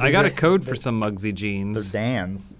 [0.00, 1.90] I got a code for some Mugsy jeans.
[1.92, 2.54] They're Dan's.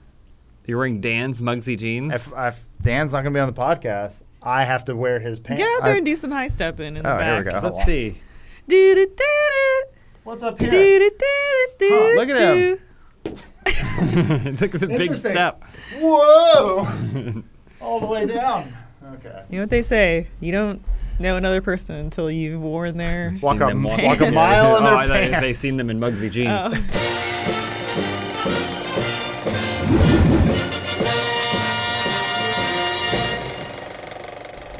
[0.67, 2.15] You're wearing Dan's Mugsy jeans.
[2.15, 5.63] If, if Dan's not gonna be on the podcast, I have to wear his pants.
[5.63, 7.61] Get out there I- and do some high stepping in the Oh, here we back.
[7.63, 7.67] go.
[7.69, 8.21] Let's see.
[10.25, 10.71] What's up here?
[10.71, 12.15] Do-do-do-do.
[12.17, 12.79] Look at him.
[14.61, 15.33] Look at the big Interesting.
[15.33, 15.63] step.
[15.99, 16.87] Whoa!
[17.81, 18.73] All the way down.
[19.17, 19.45] Okay.
[19.51, 20.29] You know what they say?
[20.41, 20.83] You don't
[21.19, 23.35] know another person until you've worn their.
[23.43, 25.41] Walk Seen a, them walk- walk a mile in their oh, their I thought pants.
[25.41, 26.61] they seen them in Mugsy jeans.
[26.65, 27.85] Oh.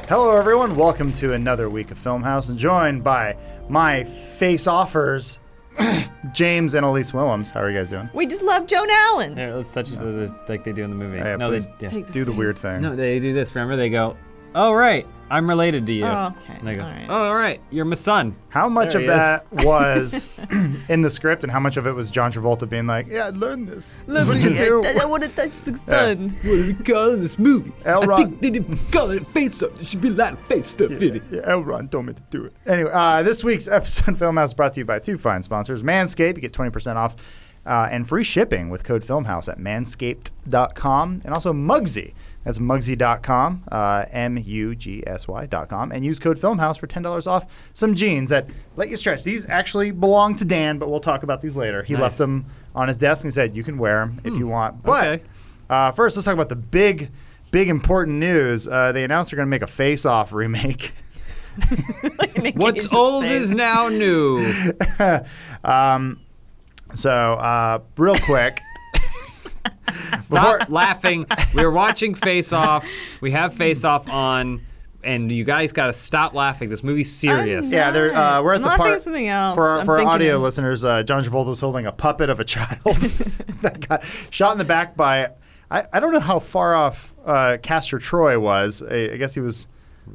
[0.07, 0.75] Hello, everyone.
[0.75, 3.35] Welcome to another week of Film House, and joined by
[3.69, 5.39] my face offers,
[6.33, 7.49] James and Elise Willems.
[7.49, 8.09] How are you guys doing?
[8.13, 9.35] We just love Joan Allen.
[9.35, 11.17] Here, let's touch each other like they do in the movie.
[11.17, 11.89] Yeah, no, they, yeah.
[11.89, 12.81] The Do the weird thing.
[12.81, 13.53] no, they do this.
[13.55, 14.15] Remember, they go,
[14.53, 16.55] "Oh right, I'm related to you." Oh, okay.
[16.59, 17.05] And they go, All right.
[17.09, 19.17] "Oh all right, you're my son." How much There of he is.
[19.17, 20.39] that was
[20.89, 23.29] in the script, and how much of it was John Travolta being like, "Yeah, I
[23.29, 24.05] learned this.
[24.07, 24.43] Love What me.
[24.43, 26.29] you do?" I, I want to touch the sun.
[26.43, 27.71] What are we calling this movie?
[27.83, 28.13] Elrond.
[28.13, 29.75] I think they didn't call it face stuff.
[29.75, 31.23] There should be a lot of face stuff in it.
[31.31, 32.53] Yeah, Elron told me to do it.
[32.65, 35.83] Anyway, uh, this week's episode of Filmhouse is brought to you by two fine sponsors.
[35.83, 37.15] Manscaped, you get 20% off
[37.65, 41.21] uh, and free shipping with code Filmhouse at manscaped.com.
[41.25, 42.13] And also Mugsy.
[42.43, 45.91] That's Mugsy.com, uh, M-U-G-S-Y.com.
[45.91, 49.23] And use code Filmhouse for $10 off some jeans that let you stretch.
[49.23, 51.81] These actually belong to Dan, but we'll talk about these later.
[51.81, 52.01] He Nice.
[52.01, 54.83] left them on his desk and said, you can wear them if you want.
[54.83, 55.23] But okay.
[55.71, 57.09] uh, first, let's talk about the big,
[57.49, 58.67] big important news.
[58.67, 60.93] Uh, they announced they're going to make a face-off remake.
[62.55, 63.43] What's old face.
[63.43, 64.45] is now new.
[65.63, 66.19] um,
[66.93, 68.59] so, uh, real quick.
[70.19, 71.25] Stop laughing.
[71.53, 72.87] We're watching Face Off.
[73.21, 74.61] We have Face Off on,
[75.03, 76.69] and you guys got to stop laughing.
[76.69, 77.71] This movie's serious.
[77.71, 79.55] Yeah, they're, uh, we're at I'm the laughing part at something else.
[79.55, 80.83] for our, I'm for our thinking audio of- listeners.
[80.83, 82.79] Uh, John Travolta's holding a puppet of a child
[83.61, 85.29] that got shot in the back by.
[85.69, 88.81] I, I don't know how far off uh, Castor Troy was.
[88.83, 89.67] I, I guess he was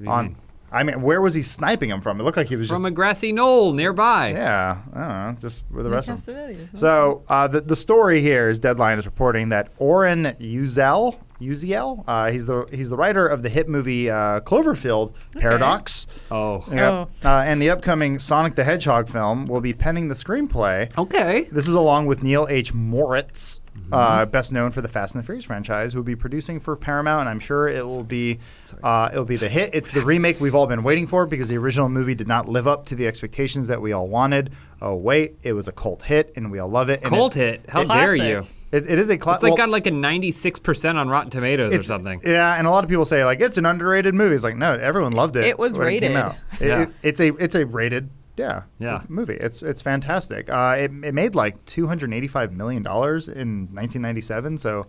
[0.06, 0.36] on.
[0.72, 0.80] Mean?
[0.80, 2.20] I mean, where was he sniping him from?
[2.20, 2.86] It looked like he was From just.
[2.86, 4.30] a grassy knoll nearby.
[4.32, 6.34] yeah, I don't know, just with the rest of them.
[6.36, 6.78] Cassavetes.
[6.78, 12.30] So uh, the the story here is Deadline is reporting that Oren Uziel, Uziel, uh,
[12.30, 16.06] he's the he's the writer of the hit movie uh, Cloverfield Paradox.
[16.30, 16.64] Oh.
[16.70, 16.78] Yep.
[16.92, 17.08] Oh.
[17.24, 20.96] Uh, and the upcoming Sonic the Hedgehog film will be penning the screenplay.
[20.98, 21.48] Okay.
[21.50, 22.74] This is along with Neil H.
[22.74, 23.94] Moritz, Mm-hmm.
[23.94, 26.76] uh, best known for the Fast and the Furious franchise, who will be producing for
[26.76, 28.38] Paramount, and I'm sure it will be
[28.82, 29.70] uh, it'll be the hit.
[29.74, 32.66] It's the remake we've all been waiting for because the original movie did not live
[32.68, 34.50] up to the expectations that we all wanted.
[34.82, 37.00] Oh wait, it was a cult hit, and we all love it.
[37.02, 37.70] And Cult it, hit.
[37.70, 38.20] How Classic.
[38.20, 38.46] dare you?
[38.72, 39.48] It, it is a classic.
[39.48, 39.58] It's classic.
[39.58, 42.20] like got like a 96% on Rotten Tomatoes or something.
[42.24, 44.34] Yeah, and a lot of people say like it's an underrated movie.
[44.34, 45.44] It's like no, everyone loved it.
[45.44, 46.16] It was when came rated.
[46.16, 46.36] out.
[46.60, 46.82] It- Yeah.
[46.82, 49.02] it- it's a it's a rated yeah Yeah.
[49.08, 49.34] movie.
[49.34, 50.48] It's it's fantastic.
[50.48, 54.56] Uh, it, it made like two hundred eighty five million dollars in nineteen ninety seven.
[54.56, 54.84] So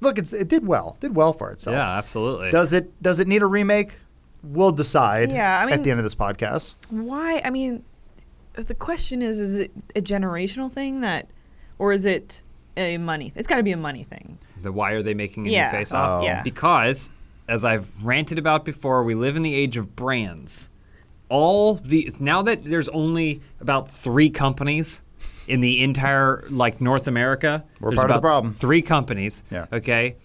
[0.00, 0.96] look, it's it did well.
[1.00, 1.74] Did well for itself.
[1.74, 2.50] Yeah, absolutely.
[2.52, 3.98] Does it does it need a remake?
[4.42, 5.30] We'll decide.
[5.30, 6.76] Yeah, I mean, at the end of this podcast.
[6.88, 7.42] Why?
[7.44, 7.82] I mean,
[8.54, 11.28] the question is: Is it a generational thing that,
[11.78, 12.42] or is it
[12.80, 13.32] a money?
[13.34, 14.38] It's got to be a money thing.
[14.62, 15.70] the why are they making a Yeah.
[15.70, 16.22] new face off?
[16.22, 16.24] Oh.
[16.24, 16.42] Yeah.
[16.42, 17.10] Because,
[17.48, 20.68] as I've ranted about before, we live in the age of brands.
[21.28, 25.02] All the now that there's only about three companies
[25.46, 28.52] in the entire like North America, We're there's part of the problem.
[28.54, 29.44] Three companies.
[29.50, 29.66] Yeah.
[29.72, 30.16] Okay.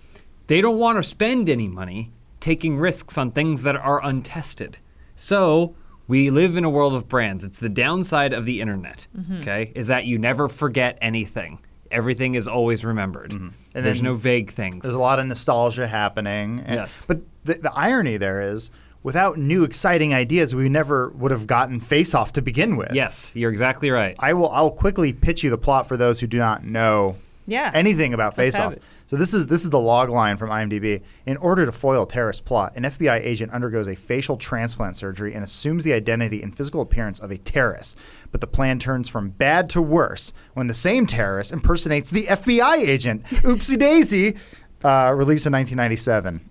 [0.47, 4.77] They don't want to spend any money taking risks on things that are untested.
[5.15, 5.75] So
[6.07, 7.43] we live in a world of brands.
[7.43, 9.07] It's the downside of the internet.
[9.17, 9.37] Mm-hmm.
[9.37, 11.59] Okay, is that you never forget anything.
[11.91, 13.31] Everything is always remembered.
[13.31, 13.49] Mm-hmm.
[13.75, 14.83] And There's no vague things.
[14.83, 16.61] There's a lot of nostalgia happening.
[16.65, 17.05] and- Yes.
[17.05, 18.71] But the, the irony there is,
[19.03, 22.93] without new exciting ideas, we never would have gotten Face Off to begin with.
[22.93, 24.15] Yes, you're exactly right.
[24.19, 24.49] I will.
[24.49, 27.15] I'll quickly pitch you the plot for those who do not know
[27.47, 27.71] Yeah.
[27.73, 28.75] anything about Face Off.
[29.05, 31.01] So this is this is the log line from IMDb.
[31.25, 35.43] In order to foil terrorist plot, an FBI agent undergoes a facial transplant surgery and
[35.43, 37.97] assumes the identity and physical appearance of a terrorist.
[38.31, 42.77] But the plan turns from bad to worse when the same terrorist impersonates the FBI
[42.77, 43.23] agent.
[43.25, 44.35] Oopsie daisy.
[44.83, 46.49] Uh, released in 1997.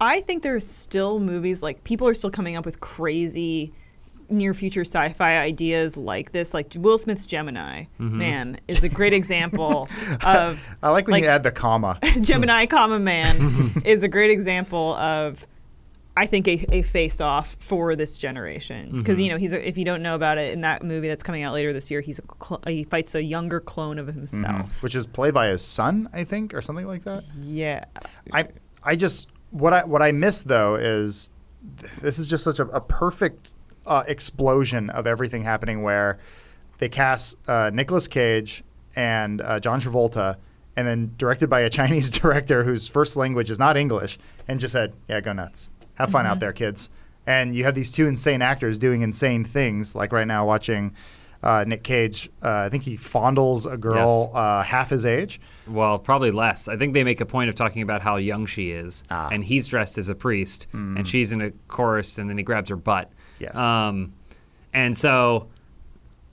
[0.00, 3.72] I think there's still movies like people are still coming up with crazy
[4.28, 8.18] near future sci-fi ideas like this like Will Smith's Gemini mm-hmm.
[8.18, 9.88] man is a great example
[10.24, 11.98] of I like when Like- you add the comma.
[12.20, 13.78] Gemini comma man mm-hmm.
[13.84, 15.46] is a great example of
[16.18, 18.90] I think a, a face off for this generation.
[18.90, 19.34] Because you mm-hmm.
[19.34, 21.52] know he's a, if you don't know about it in that movie that's coming out
[21.52, 24.82] later this year he's a cl- he fights a younger clone of himself.
[24.82, 27.22] Which is played by his son, I think, or something like that.
[27.38, 27.84] yeah.
[28.32, 28.48] I
[28.82, 31.28] I just what I what I miss though is
[32.00, 33.54] this is just such a, a perfect
[33.86, 36.18] uh, explosion of everything happening where
[36.78, 38.62] they cast uh, Nicolas Cage
[38.94, 40.36] and uh, John Travolta,
[40.76, 44.18] and then directed by a Chinese director whose first language is not English,
[44.48, 46.90] and just said, "Yeah, go nuts, have fun out there, kids."
[47.28, 50.94] And you have these two insane actors doing insane things, like right now watching
[51.42, 52.30] uh, Nick Cage.
[52.42, 54.36] Uh, I think he fondles a girl Yes.
[54.36, 55.40] uh, half his age.
[55.66, 56.68] Well, probably less.
[56.68, 59.28] I think they make a point of talking about how young she is, Ah.
[59.32, 62.70] and he's dressed as a priest, and she's in a chorus, and then he grabs
[62.70, 63.10] her butt.
[63.38, 63.54] Yes.
[63.56, 64.12] Um,
[64.72, 65.48] and so,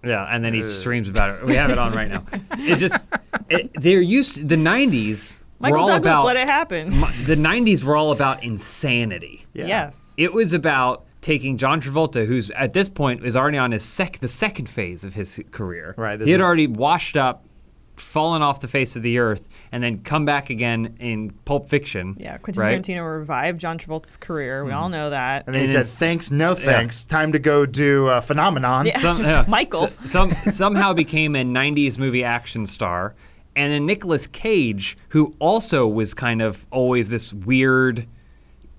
[0.04, 1.46] yeah, and then he screams about it.
[1.46, 2.24] We have it on right now.
[2.58, 3.06] It just,
[3.50, 4.38] it, they're used.
[4.42, 6.26] to, The '90s were Michael all Douglas about.
[6.26, 6.90] let it happen.
[7.26, 9.46] the '90s were all about insanity.
[9.54, 9.66] Yeah.
[9.68, 10.14] Yes.
[10.18, 14.20] It was about taking John Travolta, who's at this point is already on his sec
[14.20, 15.94] the second phase of his career.
[15.98, 17.46] Right, this He had is- already washed up,
[17.96, 22.16] fallen off the face of the earth, and then come back again in Pulp Fiction.
[22.20, 22.82] Yeah, Quentin right?
[22.82, 24.64] Tarantino revived John Travolta's career.
[24.66, 25.46] We all know that.
[25.46, 26.56] And then he And said, "Thanks, no yeah.
[26.56, 27.06] thanks.
[27.06, 28.98] Time to go do uh, Phenomenon." Yeah.
[29.00, 29.46] Some, yeah.
[29.48, 29.86] Michael.
[29.86, 33.14] S- some somehow became a '90s movie action star,
[33.56, 38.08] and then Nicolas Cage, who also was kind of always this weird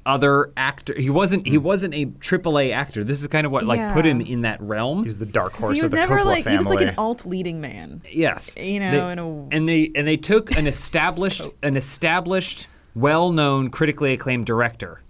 [0.06, 0.94] other actor.
[0.98, 1.46] He wasn't.
[1.46, 1.62] He hmm.
[1.62, 3.04] wasn't a AAA actor.
[3.04, 4.98] This is kind of what like put him in that realm.
[5.00, 6.52] He was the dark horse he of was the never Coppola like family.
[6.52, 8.02] he was like an alt leading man.
[8.10, 12.68] Yes, You know, They- in a- and they and they took an established an established,
[12.94, 15.00] well-known, critically acclaimed director,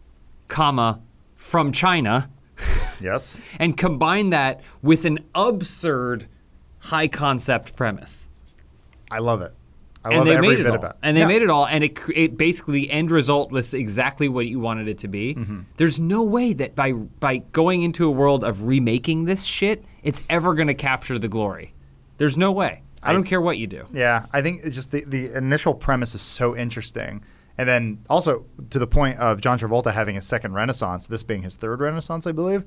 [0.49, 1.01] comma,
[1.37, 2.31] from China,
[3.01, 3.39] yes.
[3.59, 6.27] and combined that with an absurd,
[6.79, 8.29] high concept premise.
[9.11, 9.53] I love it.
[10.05, 10.75] I and love they every made it all.
[10.75, 10.97] about it.
[11.03, 11.27] And they Yeah.
[11.29, 14.87] made it all, and it, it basically the end result was exactly what you wanted
[14.89, 15.35] it to be.
[15.35, 15.61] Mm-hmm.
[15.79, 20.23] There's no way that by by going into a world of remaking this shit, it's
[20.29, 21.73] ever going to capture the glory.
[22.19, 22.83] There's no way.
[23.03, 23.87] I, I- don't care what you do.
[23.93, 27.23] Yeah, I think it's just the, the initial premise is so interesting.
[27.57, 31.43] And then also to the point of John Travolta having a second renaissance, this being
[31.43, 32.65] his third renaissance, I believe.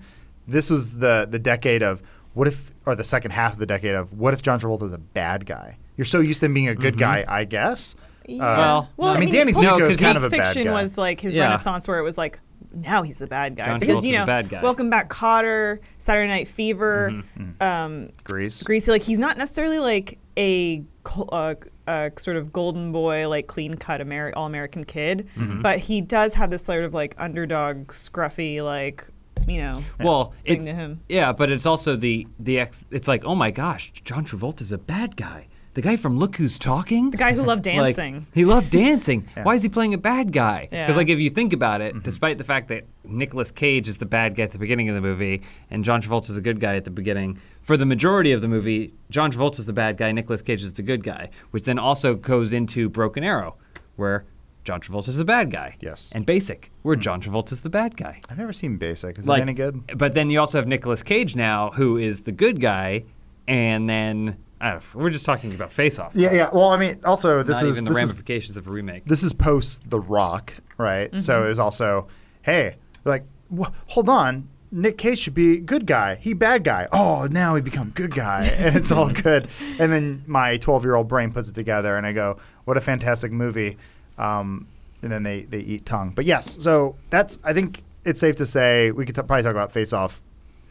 [0.48, 2.02] This was the the decade of
[2.34, 4.94] what if or the second half of the decade of what if John Travolta is
[4.94, 5.78] a bad guy?
[5.98, 7.96] You're so used to him being a good guy, I guess.
[8.30, 10.30] Uh, Well, well, I mean, Danny Pulp- Zuko No, is 'cause kind he- of a
[10.30, 10.74] bad Fiction guy.
[10.82, 11.46] was like his Yeah.
[11.46, 12.40] renaissance where it was like
[12.84, 14.62] now he's the bad guy John because Travolta's you know the bad guy.
[14.62, 17.64] Welcome Back Kotter, Saturday Night Fever, Mm-hmm.
[17.64, 18.62] um, Grease.
[18.64, 18.92] Greasy.
[18.92, 21.56] Like he's not necessarily like a col- uh,
[21.88, 25.62] uh, sort of golden boy, like clean cut Ameri- all American kid, Mm-hmm.
[25.62, 29.06] but he does have this sort of like underdog, scruffy, like
[29.48, 29.74] you know.
[30.02, 31.00] Well, thing it's to him.
[31.08, 32.84] yeah, but it's also the the ex.
[32.92, 35.48] It's like, oh my gosh, John Travolta's a bad guy.
[35.78, 37.12] The guy from Look Who's Talking.
[37.12, 38.26] The guy who loved Like, dancing.
[38.34, 39.28] he loved dancing.
[39.38, 39.44] Yeah.
[39.44, 40.62] Why is he playing a bad guy?
[40.72, 40.96] Because Yeah.
[40.96, 41.98] like if you think about Mm-hmm.
[42.00, 44.96] it, despite the fact that Nicolas Cage is the bad guy at the beginning of
[44.96, 48.32] the movie and John Travolta is the good guy at the beginning, for the majority
[48.32, 51.30] of the movie, John Travolta is the bad guy, Nicolas Cage is the good guy,
[51.52, 53.56] which then also goes into Broken Arrow,
[53.98, 54.26] where
[54.64, 55.78] John Travolta's the bad guy.
[55.80, 56.12] Yes.
[56.16, 58.20] And Basic, where John Travolta's the bad guy.
[58.32, 59.20] I've never seen Basic.
[59.20, 59.96] Is Like, it any good?
[59.96, 63.04] But then you also have Nicolas Cage now, who is the good guy,
[63.48, 66.16] and then I don't know, we're just talking about Face Off.
[66.16, 66.50] Yeah, yeah.
[66.52, 69.06] Well, I mean, also this not is even the this is ramifications of a remake.
[69.06, 71.14] this is post The Rock, right?
[71.22, 72.08] So it was also,
[72.42, 72.76] hey,
[73.06, 73.24] like,
[73.56, 76.16] wh- hold on, Nick Cage should be good guy.
[76.16, 76.88] He bad guy.
[76.92, 79.48] Oh, now he become good guy, and it's all good.
[79.80, 82.82] And then my 12 year old brain puts it together, and I go, what a
[82.82, 83.78] fantastic movie.
[84.18, 84.68] Um,
[85.04, 86.12] and then they they eat tongue.
[86.16, 89.52] But yes, so that's I think it's safe to say we could t- probably talk
[89.52, 90.20] about Face Off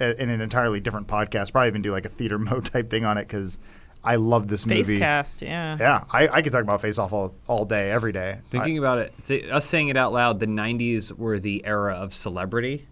[0.01, 1.53] in an entirely different podcast.
[1.53, 3.59] Probably even do like a theater mode type thing on it because
[4.07, 4.85] I love this movie.
[4.85, 5.77] Face cast, yeah.
[5.79, 8.39] Yeah, I, I could talk about Face Off all, all day, every day.
[8.51, 12.15] Thinking about it, th- us saying it out loud, the '90s were the era of
[12.15, 12.87] celebrity.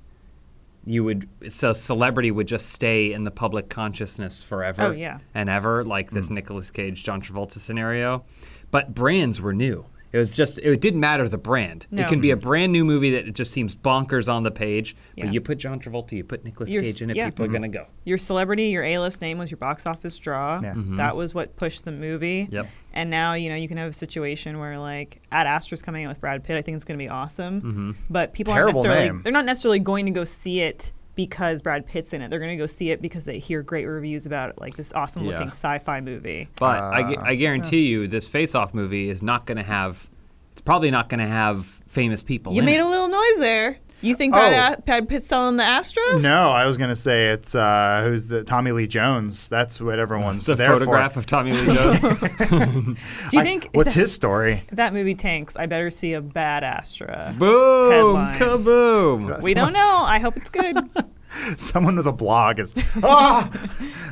[0.86, 4.82] You would so celebrity would just stay in the public consciousness forever.
[4.82, 5.20] Oh, yeah.
[5.34, 6.34] and ever, like this hmm.
[6.34, 8.24] Nicolas Cage, John Travolta scenario.
[8.70, 9.86] But brands were new.
[10.14, 11.88] It was just it didn't matter the brand.
[11.90, 12.04] No.
[12.04, 12.48] It can be a mm-hmm.
[12.48, 15.24] brand new movie that it just seems bonkers on the page, Yeah.
[15.24, 17.24] but you put John Travolta, you put Nicolas You're Cage in it, yeah.
[17.24, 17.54] people are mm-hmm.
[17.54, 17.88] gonna go.
[18.04, 20.60] Your celebrity, your A-list name was your box office draw.
[20.62, 20.74] Yeah.
[20.74, 20.96] Mm-hmm.
[20.98, 22.46] That was what pushed the movie.
[22.48, 22.68] Yep.
[22.92, 26.10] And now, you know, you can have a situation where like Ad Astra's coming out
[26.10, 26.56] with Brad Pitt.
[26.56, 27.60] I think it's going to be awesome.
[27.60, 27.90] Mm-hmm.
[28.08, 29.22] But people Terrible aren't necessarily name.
[29.24, 32.28] they're not necessarily going to go see it because Brad Pitt's in it.
[32.30, 34.92] They're going to go see it because they hear great reviews about it, like this
[34.92, 35.52] awesome looking Yeah.
[35.52, 36.48] sci-fi movie.
[36.58, 39.62] But I, gu- Uh, I guarantee you, this Face Off movie is not going to
[39.64, 40.08] have.
[40.52, 42.52] It's probably not going to have famous people.
[42.52, 42.84] You in made it.
[42.84, 43.78] a little noise there.
[44.04, 44.74] You think Brad, Oh.
[44.78, 46.02] A- Brad Pitt's selling the Astra?
[46.20, 49.48] No, I was gonna say it's uh, who's the Tommy Lee Jones.
[49.48, 51.20] That's what everyone's It's a there photograph for.
[51.20, 52.00] of Tommy Lee Jones.
[52.00, 52.96] Do
[53.32, 54.54] you I- think what's that, his story?
[54.68, 55.56] if that movie tanks?
[55.56, 57.34] I better see a bad Astra.
[57.38, 57.90] Boom!
[57.92, 58.38] Headline.
[58.38, 59.42] Kaboom!
[59.42, 60.02] We don't know.
[60.04, 60.76] I hope it's good.
[61.56, 62.72] Someone with a blog is.
[63.02, 63.50] Ah,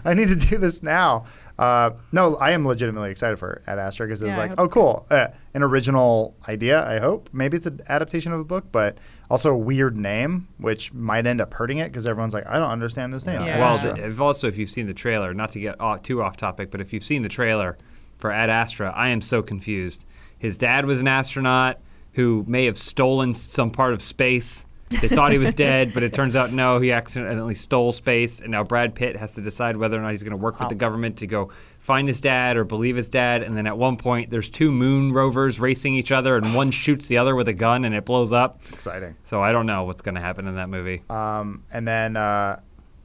[0.04, 1.26] I need to do this now.
[1.62, 4.58] Uh, no, I am legitimately excited for Ad Astra because it was Yeah, I like,
[4.58, 6.84] oh, cool, uh, an original idea.
[6.84, 8.98] I hope maybe it's an adaptation of a book, but
[9.30, 12.70] also a weird name, which might end up hurting it because everyone's like, I don't
[12.70, 13.42] understand this name.
[13.42, 13.58] Yeah.
[13.58, 13.94] Well, Astra.
[13.94, 16.70] the, if also if you've seen the trailer, not to get off, too off topic,
[16.70, 17.78] but if you've seen the trailer,
[18.22, 20.04] for Ad Astra, I am so confused.
[20.38, 21.80] His dad was an astronaut
[22.12, 24.64] who may have stolen some part of space.
[25.00, 28.50] They thought he was dead, but it turns out no, he accidentally stole space, and
[28.50, 30.74] now Brad Pitt has to decide whether or not he's going to work with the
[30.74, 33.42] government to go find his dad or believe his dad.
[33.42, 37.06] And then at one point, there's two moon rovers racing each other, and one shoots
[37.06, 38.58] the other with a gun, and it blows up.
[38.62, 39.16] It's exciting.
[39.24, 41.02] So I don't know what's going to happen in that movie.
[41.10, 42.60] Um, and then uh,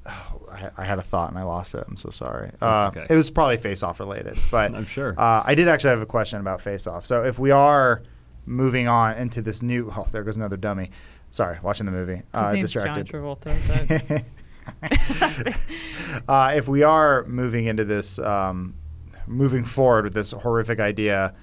[0.06, 1.84] oh, I, I had a thought and I lost it.
[1.88, 2.51] I'm so sorry.
[2.62, 3.06] Uh, okay.
[3.10, 5.15] It was probably Face Off related, but I'm sure.
[5.17, 7.06] Uh, I did actually have a question about Face Off.
[7.06, 8.03] So if we are
[8.46, 10.91] moving on into this new, oh, there goes another dummy.
[11.31, 12.15] Sorry, watching the movie.
[12.15, 13.05] His Uh, distracted.
[13.07, 14.24] John Travolta.
[16.27, 18.74] Uh, if we are moving into this, um,
[19.27, 21.34] moving forward with this horrific idea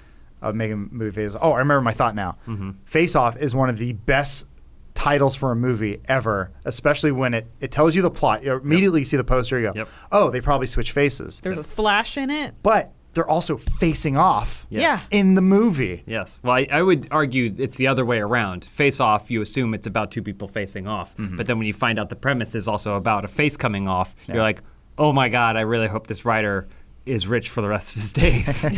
[0.42, 2.36] of making movie Face Oh, I remember my thought now.
[2.46, 2.70] Mm-hmm.
[2.84, 4.46] Face Off is one of the best
[4.94, 8.42] titles for a movie ever, especially when it, it tells you the plot.
[8.44, 9.88] You immediately see the poster, you go, Yep.
[10.12, 11.40] oh, they probably switch faces.
[11.40, 12.54] there's a slash in it.
[12.62, 15.08] but they're also facing off Yes.
[15.10, 16.02] in the movie.
[16.06, 16.38] Yes.
[16.42, 18.64] Well, I, I would argue it's the other way around.
[18.64, 21.14] Face off, you assume it's about two people facing off.
[21.16, 24.14] But then when you find out the premise is also about a face coming off,
[24.26, 24.34] Yeah.
[24.34, 24.62] you're like,
[24.98, 26.66] oh my God, I really hope this writer
[27.06, 28.64] is rich for the rest of his days.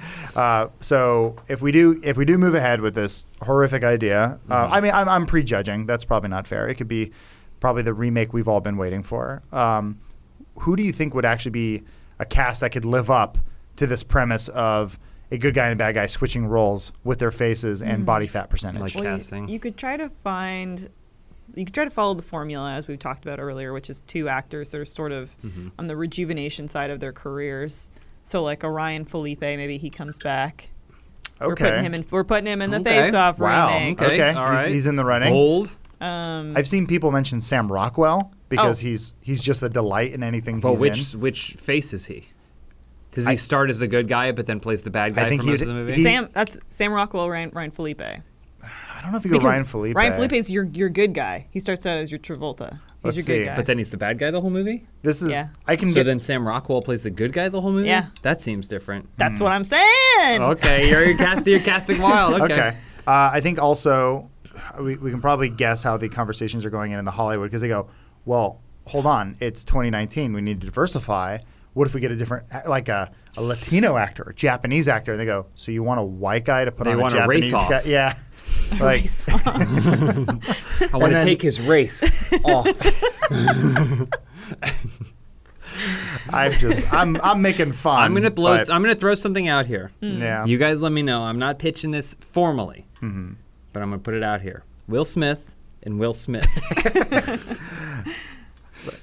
[0.36, 4.68] Uh, so if we do if we do move ahead with this horrific idea, uh,
[4.70, 5.86] I mean I'm, I'm prejudging.
[5.86, 6.68] That's probably not fair.
[6.68, 7.10] It could be
[7.58, 9.42] probably the remake we've all been waiting for.
[9.52, 9.98] Um,
[10.60, 11.82] who do you think would actually be
[12.20, 13.38] a cast that could live up
[13.80, 14.98] to this premise of
[15.32, 18.50] a good guy and a bad guy switching roles with their faces and body fat
[18.50, 18.80] percentage?
[18.82, 19.48] Like- Well, you- Casting.
[19.48, 20.88] You, could try to find,
[21.54, 24.28] you could try to follow the formula as we've talked about earlier, which is two
[24.28, 25.68] actors that are sort of Mm-hmm.
[25.78, 27.90] on the rejuvenation side of their careers.
[28.24, 30.70] So like Orion Phillippe, maybe he comes back.
[31.40, 31.64] We're okay.
[31.70, 32.04] putting him in.
[32.10, 33.04] We're putting him in the Okay.
[33.04, 33.68] Face Off Wow.
[33.72, 34.02] remake.
[34.02, 34.38] Okay, Okay.
[34.38, 35.32] all He's- he's in the running.
[35.32, 35.70] Bold.
[36.02, 38.86] Um, I've seen people mention Sam Rockwell because Oh.
[38.86, 41.20] he's he's just a delight in anything But he's which in.
[41.20, 42.24] which face is he?
[43.12, 45.28] Does I- he start as a good guy but then plays the bad guy I
[45.28, 45.94] think for most he'd- of the movie?
[45.94, 46.28] he- Sam.
[46.32, 47.28] That's Sam Rockwell.
[47.28, 48.00] Ryan, Ryan Phillippe.
[48.62, 49.96] I don't know if you go Because Ryan Phillippe.
[49.96, 51.46] Ryan Phillippe's your your good guy.
[51.50, 52.70] He starts out as your Travolta.
[52.72, 53.38] He's Let's your see.
[53.38, 53.56] good guy.
[53.56, 54.86] but then he's the bad guy the whole movie?
[55.02, 55.46] This is Yeah.
[55.66, 57.88] I can So get then Sam Rockwell plays the good guy the whole movie?
[57.88, 58.06] Yeah.
[58.20, 59.08] That seems different.
[59.16, 60.42] that's what I'm saying.
[60.42, 62.34] Okay, you're, you're, casting, you're casting wild.
[62.42, 62.52] Okay.
[62.52, 62.76] Okay.
[63.06, 64.28] Uh, I think also
[64.78, 67.62] we, we can probably guess how the conversations are going in in the Hollywood because
[67.62, 67.88] they go,
[68.26, 70.34] well, hold on, it's 2019.
[70.34, 71.38] We need to diversify.
[71.80, 75.12] What if we get a different, like a, a Latino actor, a Japanese actor?
[75.12, 77.24] And they go, so you want a white guy to put They on want a
[77.24, 77.78] a race guy?
[77.78, 77.86] off.
[77.86, 78.14] Yeah.
[78.80, 82.04] Like, I want to take his race
[82.44, 82.66] off.
[86.30, 87.98] I'm just, I'm, I'm making fun.
[88.02, 88.56] I'm gonna blow.
[88.58, 89.90] but- I'm gonna throw something out here.
[90.00, 90.44] yeah.
[90.44, 91.22] You guys, let me know.
[91.22, 93.36] I'm not pitching this formally, Mhm.
[93.72, 94.64] but I'm gonna put it out here.
[94.86, 95.50] Will Smith
[95.82, 96.46] and Will Smith.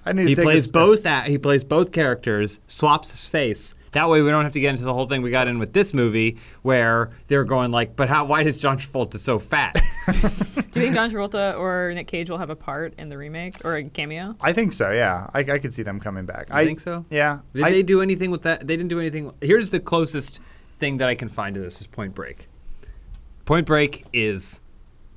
[0.06, 1.06] I need he take plays both.
[1.06, 2.60] A- he plays both characters.
[2.68, 3.76] Swaps his face.
[3.94, 5.74] That way, we don't have to get into the whole thing we got in with
[5.74, 8.26] this movie, where they're going like, "But how?
[8.26, 9.74] Why is John Travolta so fat?"
[10.08, 10.12] Do
[10.80, 13.76] you think John Travolta or Nick Cage will have a part in the remake or
[13.76, 14.36] a cameo?
[14.42, 15.28] I think so, yeah.
[15.34, 16.50] I, I could see them coming back.
[16.50, 17.06] You I think so?
[17.10, 17.40] Yeah.
[17.54, 18.62] Did I- they do anything with that?
[18.68, 19.34] They didn't do anything.
[19.42, 20.40] Here's the closest
[20.80, 22.48] thing that I can find to this is Point Break.
[23.46, 24.62] Point Break is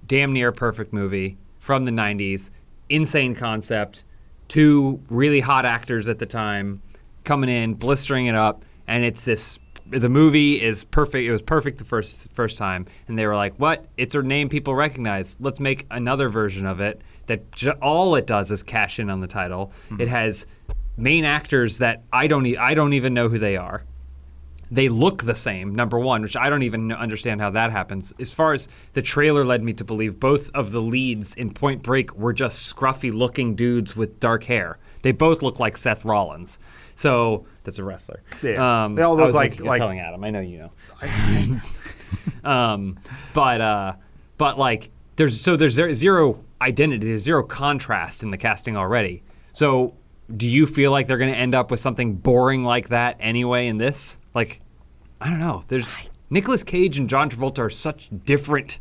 [0.07, 2.51] damn near perfect movie from the 90s.
[2.89, 4.05] Insane concept.
[4.51, 6.83] Two really hot actors at the time
[7.25, 11.27] coming in, blistering it up, and it's this the movie is perfect.
[11.27, 13.87] It was perfect the first first time, and they were like, "What?
[13.97, 15.37] It's a name people recognize.
[15.41, 19.21] Let's make another version of it that j- all it does is cash in on
[19.21, 19.73] the title.
[19.89, 20.01] Hmm.
[20.01, 20.47] It has
[20.97, 23.85] main actors that I don't e- I don't even know who they are.
[24.73, 28.13] They look the same, number one, which I don't even understand how that happens.
[28.21, 31.83] As far as the trailer led me to believe, both of the leads in Point
[31.83, 34.79] Break were just scruffy looking dudes with dark hair.
[35.03, 36.59] They both look like Seth Rollins.
[36.95, 38.23] So that's a wrestler.
[38.43, 38.85] Yeah.
[38.85, 40.23] Um, They all I look like- like- telling Adam.
[40.23, 40.71] I know you know.
[42.45, 42.99] um,
[43.35, 43.95] but uh,
[44.39, 49.23] but like there's so there's zero identity, there's zero contrast in the casting already.
[49.53, 49.95] So
[50.37, 53.67] do you feel like they're going to end up with something boring like that anyway
[53.67, 54.19] in this?
[54.35, 54.61] Like
[55.21, 55.63] I don't know.
[55.69, 55.91] There's
[56.31, 58.79] Nicolas Cage and John Travolta are such different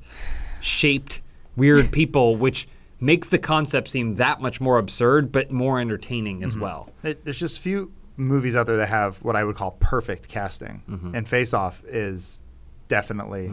[0.61, 1.21] shaped
[1.55, 2.67] weird people which
[3.01, 6.89] makes the concept seem that much more absurd but more entertaining as well.
[7.01, 10.83] There- There's just few movies out there that have what I would call perfect casting,
[10.89, 11.15] Mm-hmm.
[11.15, 12.41] and Face Off is
[12.89, 13.49] definitely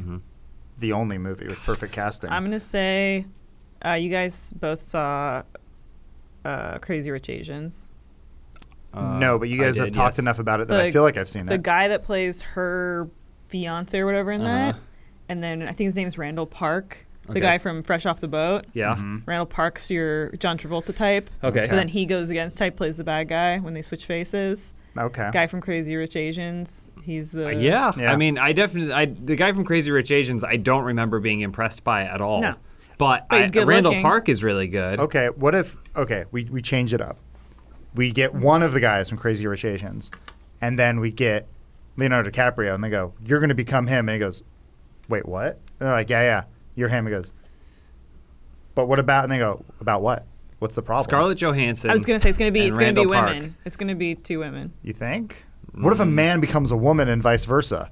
[0.79, 2.31] the only movie with perfect casting.
[2.31, 3.25] I'm gonna say,
[3.85, 5.43] uh, you guys both saw
[6.45, 7.87] uh, Crazy Rich Asians.
[8.95, 10.21] Uh, no, but you I guys have talked yes.
[10.21, 11.57] enough about it that I feel like I've seen The it.
[11.59, 13.09] The guy that plays her
[13.49, 14.73] fiance or whatever in Uh-huh.
[14.73, 14.77] that,
[15.29, 16.99] and then I think his name's Randall Park.
[17.27, 17.41] the Okay.
[17.41, 18.67] guy from Fresh Off the Boat.
[18.73, 18.95] Yeah.
[18.95, 19.19] Mm-hmm.
[19.27, 21.29] Randall Park's your John Travolta type.
[21.43, 21.67] Okay.
[21.69, 24.73] But then he goes against type, plays the bad guy when they switch faces.
[24.97, 25.29] Okay.
[25.33, 26.89] Guy from Crazy Rich Asians.
[27.03, 27.91] He's the Yeah.
[27.99, 28.13] Yeah.
[28.13, 31.41] I mean, I definitely, I the guy from Crazy Rich Asians, I don't remember being
[31.41, 32.43] impressed by at all.
[32.43, 32.55] No.
[32.97, 34.03] But, But I, Randall looking.
[34.03, 35.01] Park is really good.
[35.01, 37.19] Okay, what if okay, we, we change it up.
[37.97, 40.11] We get one of the guys from Crazy Rich Asians,
[40.61, 41.49] and then we get
[41.97, 44.43] Leonardo DiCaprio, and they go, "You're going to become him," and he goes,
[45.09, 47.33] "Wait, what?" And they're like, "Yeah, yeah, you're him." He goes,
[48.75, 50.27] "But what about?" And they go, "About what?
[50.59, 51.91] What's the problem?" Scarlett Johansson.
[51.91, 53.35] I was gonna say it's gonna be it's gonna be Randall Park.
[53.35, 53.57] women.
[53.65, 54.73] It's gonna be two women.
[54.83, 55.45] You think?
[55.73, 56.13] What if a mm.
[56.13, 57.91] man becomes a woman and vice versa?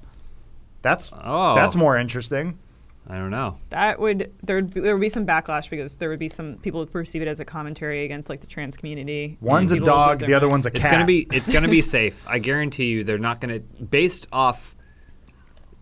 [0.81, 1.55] That's Oh.
[1.55, 2.59] that's more interesting.
[3.07, 3.57] I don't know.
[3.69, 6.57] That would there would be, there would be some backlash because there would be some
[6.57, 9.37] people would perceive it as a commentary against like the trans community.
[9.41, 10.75] One's a dog, the other one's a cat.
[10.77, 10.91] It's cat.
[10.91, 12.25] gonna be it's gonna be safe.
[12.27, 14.75] I guarantee you, they're not gonna based off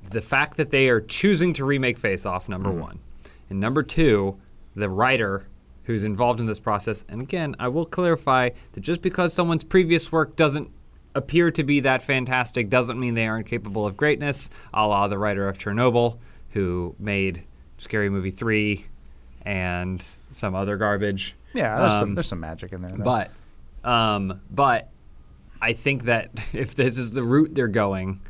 [0.10, 2.50] the fact that they are choosing to remake Face Off.
[2.50, 2.80] Number Mm-hmm.
[2.80, 3.00] one,
[3.50, 4.38] and number two,
[4.75, 5.48] the writer
[5.86, 7.03] who's involved in this process.
[7.10, 10.70] And again, I will clarify that just because someone's previous work doesn't
[11.15, 14.50] appear to be that fantastic doesn't mean they aren't capable of greatness.
[14.74, 16.18] A la the writer of Chernobyl,
[16.53, 17.43] who made
[17.77, 18.86] Scary Movie three
[19.43, 21.36] and some other garbage.
[21.53, 22.91] yeah, there's, some, Um, there's some magic in there.
[22.98, 23.03] though.
[23.03, 23.31] but,
[23.89, 24.89] um, but
[25.62, 28.22] I think that if this is the route they're going,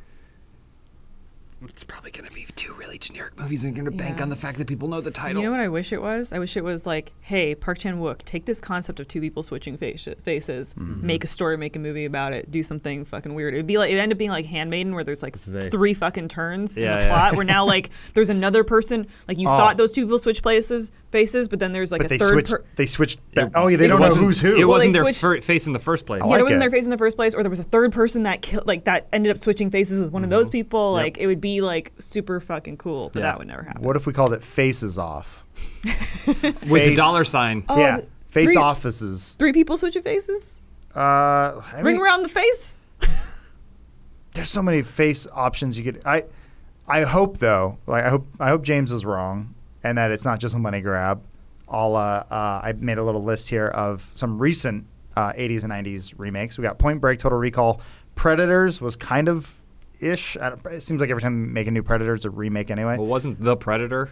[1.70, 4.36] it's probably going to be two really generic movies and going to bank on the
[4.36, 5.41] fact that people know the title.
[5.41, 6.34] You know what I wish it was?
[6.34, 9.43] I wish it was like, hey, Park Chan Wook, take this concept of two people
[9.43, 11.05] switching face- faces, Mm-hmm.
[11.05, 13.53] make a story, make a movie about it, do something fucking weird.
[13.53, 16.27] It'd be like it ended up being like Handmaiden, where there's like They- three fucking
[16.29, 17.08] turns in the yeah.
[17.10, 17.36] plot.
[17.36, 19.58] Where now like there's another person, like you Oh.
[19.58, 22.34] thought those two people switched places faces, but then there's like but a they third.
[22.34, 22.50] switched.
[22.50, 23.34] Per- they switched.
[23.34, 23.48] Back.
[23.48, 24.50] It- oh yeah, they don't know who's who.
[24.58, 26.22] It Well, they wasn't their switched- fir- face in the first place.
[26.22, 26.60] I yeah, like it wasn't it.
[26.65, 28.84] their face in the first place, or there was a third person that killed, like
[28.84, 30.91] that ended up switching faces with one of those people.
[30.91, 33.27] Like it would be like super fucking cool, but Yeah.
[33.27, 33.84] that would never happen.
[33.84, 35.43] What if we called it Faces Off?
[36.67, 37.63] With a dollar sign.
[37.70, 39.36] Oh, yeah, face three- offices.
[39.38, 40.62] Three people switching faces,
[40.96, 42.79] Uh, I ring around the face.
[44.34, 46.01] there's so many face options you could.
[46.05, 46.24] I,
[46.88, 47.77] I hope though.
[47.88, 49.53] Like I hope I hope James is wrong
[49.84, 51.22] and that it's not just a money grab.
[51.69, 51.96] I'll.
[51.96, 56.13] Uh, uh, I made a little list here of some recent uh, 80s and 90s
[56.17, 56.58] remakes.
[56.58, 57.82] We got Point Break, Total Recall,
[58.15, 59.62] Predators was kind of
[60.00, 60.36] ish.
[60.36, 62.98] It seems like every time we make a new Predator, it's a remake anyway.
[62.98, 64.12] Well, wasn't the Predator?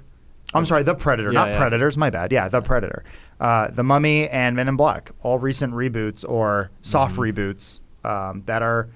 [0.54, 1.58] I'm sorry, The Predator, Yeah, not yeah.
[1.58, 1.98] Predators.
[1.98, 2.32] My bad.
[2.32, 3.04] Yeah, The Predator.
[3.40, 7.40] Uh, the Mummy and Men in Black, all recent reboots or soft Mm-hmm.
[7.40, 8.90] reboots um, that are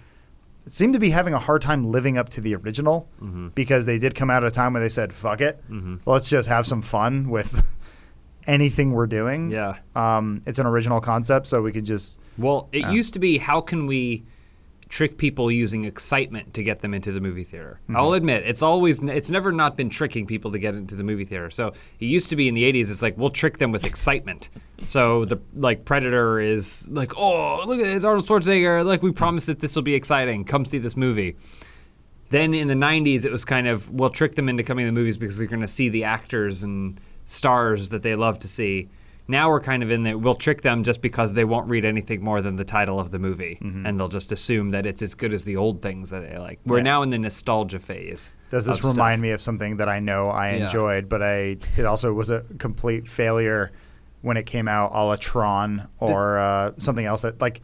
[0.68, 3.50] seem to be having a hard time living up to the original Mm-hmm.
[3.50, 5.62] because they did come out at a time where they said, "Fuck it,
[6.06, 7.64] let's just have some fun with
[8.48, 9.78] anything we're doing." Yeah.
[9.96, 13.62] um, it's an original concept, so we could just Well, it used to be how
[13.62, 14.26] can we
[14.90, 17.80] trick people using excitement to get them into the movie theater.
[17.84, 17.96] Mm-hmm.
[17.96, 21.26] I'll admit, it's always it's never not been tricking people to get into the movie
[21.26, 21.50] theater.
[21.50, 24.50] So, it used to be in the 80s it's like we'll trick them with excitement.
[24.88, 29.48] So, the like Predator is like, "Oh, look at this Arnold Schwarzenegger, like we promised
[29.48, 30.46] that this will be exciting.
[30.46, 31.36] Come see this movie."
[32.30, 35.00] Then in the 90s it was kind of we'll trick them into coming to the
[35.00, 38.90] movies because they're going to see the actors and stars that they love to see.
[39.28, 42.24] Now we're kind of in the we'll trick them just because they won't read anything
[42.24, 45.34] more than the title of the movie, and they'll just assume that it's as good
[45.34, 46.60] as the old things that they like.
[46.66, 46.84] We're Yeah.
[46.84, 48.30] now in the nostalgia phase.
[48.52, 48.94] Does this of stuff.
[48.94, 50.66] remind me of something that I know I Yeah.
[50.66, 53.72] enjoyed, but I it also was a complete failure
[54.22, 57.62] when it came out, a la Tron or uh, something else that like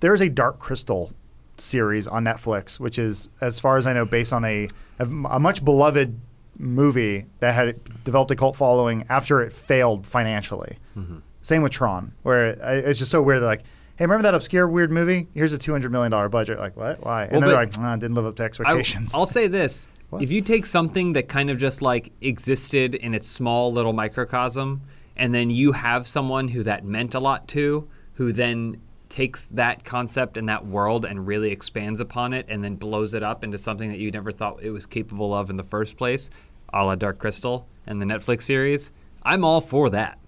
[0.00, 1.12] there is a Dark Crystal
[1.58, 4.66] series on Netflix, which is, as far as I know, based on a,
[4.98, 6.18] a much beloved
[6.60, 10.78] movie that had developed a cult following after it failed financially.
[10.96, 11.18] Mm-hmm.
[11.42, 13.42] Same with Tron, where it's just so weird.
[13.42, 13.62] Like,
[13.96, 15.28] hey, remember that obscure weird movie?
[15.34, 16.58] Here's a two hundred million dollar budget.
[16.58, 17.04] Like what?
[17.04, 17.24] Why?
[17.24, 19.14] And Well, they're like, nah, didn't live up to expectations.
[19.14, 20.22] I, will say this: What?
[20.22, 24.82] if you take something that kind of just like existed in its small little microcosm,
[25.16, 29.82] and then you have someone who that meant a lot to, who then takes that
[29.84, 33.58] concept and that world and really expands upon it, and then blows it up into
[33.58, 36.30] something that you never thought it was capable of in the first place,
[36.72, 40.18] a la Dark Crystal and the Netflix series, I'm all for that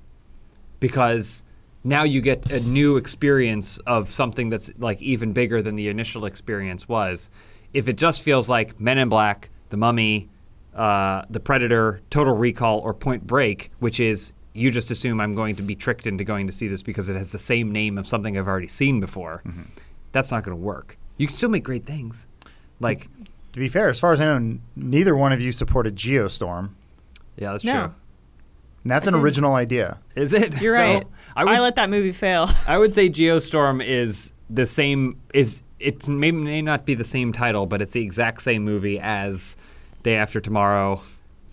[0.81, 1.44] because
[1.85, 6.24] now you get a new experience of something that's like even bigger than the initial
[6.24, 7.31] experience was.
[7.72, 10.28] If it just feels like Men in Black, The Mummy,
[10.74, 15.57] uh, The Predator, Total Recall, or Point Break, which is you just assume I'm going
[15.57, 18.07] to be tricked into going to see this because it has the same name of
[18.07, 19.42] something I've already seen before,
[20.12, 20.98] that's not going to work.
[21.16, 22.26] You can still make great things.
[22.81, 23.09] Like,
[23.53, 26.71] To be fair, as far as I know, neither one of you supported Geostorm,
[27.37, 27.73] yeah, that's No.
[27.73, 27.95] true.
[28.83, 29.25] and that's I an didn't.
[29.25, 29.99] original idea.
[30.17, 30.61] Is it?
[30.62, 31.05] You're right.
[31.37, 32.49] I I, would let that movie fail.
[32.69, 35.21] I would say Geostorm is the same.
[35.35, 38.99] Is it may, may not be the same title, but it's the exact same movie
[39.01, 39.57] as
[40.03, 41.03] Day After Tomorrow,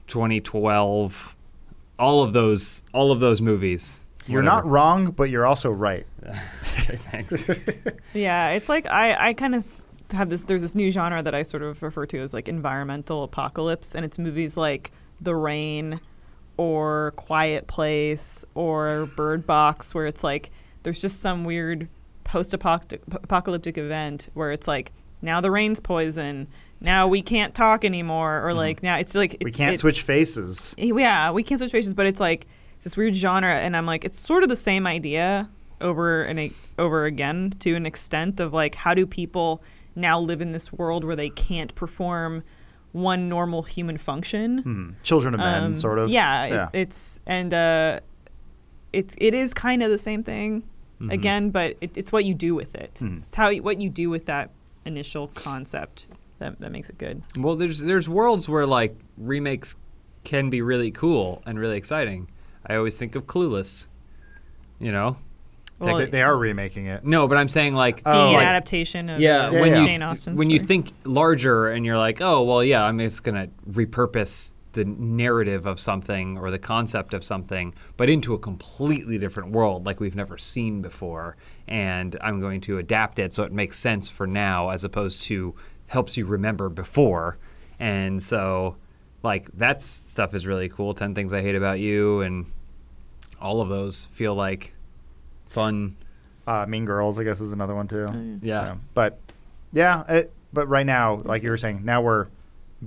[0.08, 1.36] 2012,
[1.98, 4.02] all of those all of those movies.
[4.28, 6.06] You're not wrong, but you're also right.
[6.24, 7.48] Okay, thanks.
[8.14, 9.68] Yeah, it's like I, I kind of
[10.12, 10.41] have this.
[10.41, 14.04] There's this new genre that I sort of refer to as like environmental apocalypse, and
[14.06, 14.91] it's movies like
[15.22, 16.00] The Rain,
[16.58, 20.50] or Quiet Place, or Bird Box, where it's like
[20.84, 21.88] there's just some weird
[22.24, 24.91] post-apocalyptic event where it's like
[25.22, 26.48] now the rain's poison,
[26.82, 29.45] now we can't talk anymore, or like now it's like Mm-hmm.
[29.45, 30.74] we can't it- switch faces.
[30.78, 32.48] yeah, we can't switch faces, but it's like
[32.82, 35.50] this weird genre, and I'm like, it's sort of the same idea
[35.82, 39.62] over and over again to an extent of like, how do people
[40.00, 42.44] now live in this world where they can't perform
[42.92, 44.58] one normal human function?
[44.60, 44.90] Hmm.
[45.04, 46.10] Children of Men, Um, sort of.
[46.10, 48.00] Yeah, it- it's and uh,
[48.94, 50.64] it's it is kind of the same thing
[51.00, 51.12] Mm-hmm.
[51.12, 53.00] again, but it, it's what you do with it.
[53.00, 53.20] Hmm.
[53.24, 54.50] It's how you, what you do with that
[54.86, 56.10] initial concept
[56.40, 57.24] that that makes it good.
[57.38, 59.78] well, there's there's worlds where like remakes
[60.26, 62.30] can be really cool and really exciting.
[62.66, 63.88] I always think of Clueless.
[64.80, 65.16] You know?
[65.80, 67.04] Well, they, they are remaking it.
[67.06, 69.80] No, but I'm saying like Oh, being like- adaptation of yeah, Yeah, when yeah.
[69.82, 73.24] you Jane Austen's when you think larger and you're like, oh well, yeah, I'm just
[73.24, 79.18] gonna repurpose the narrative of something or the concept of something, but into a completely
[79.18, 81.38] different world like we've never seen before,
[81.68, 85.56] and I'm going to adapt it so it makes sense for now as opposed to
[85.88, 87.39] helps you remember before,
[87.80, 88.76] and so
[89.24, 90.94] like that stuff is really cool.
[90.94, 92.46] Ten Things I Hate About You and
[93.42, 94.74] all of those feel like
[95.50, 95.96] fun.
[96.48, 98.06] Uh, mean Girls, I guess, is another one too.
[98.10, 98.38] Oh, yeah.
[98.42, 98.64] Yeah.
[98.66, 98.76] Yeah.
[98.94, 99.20] But
[99.72, 102.28] yeah, it, but right now, like you were saying, now we're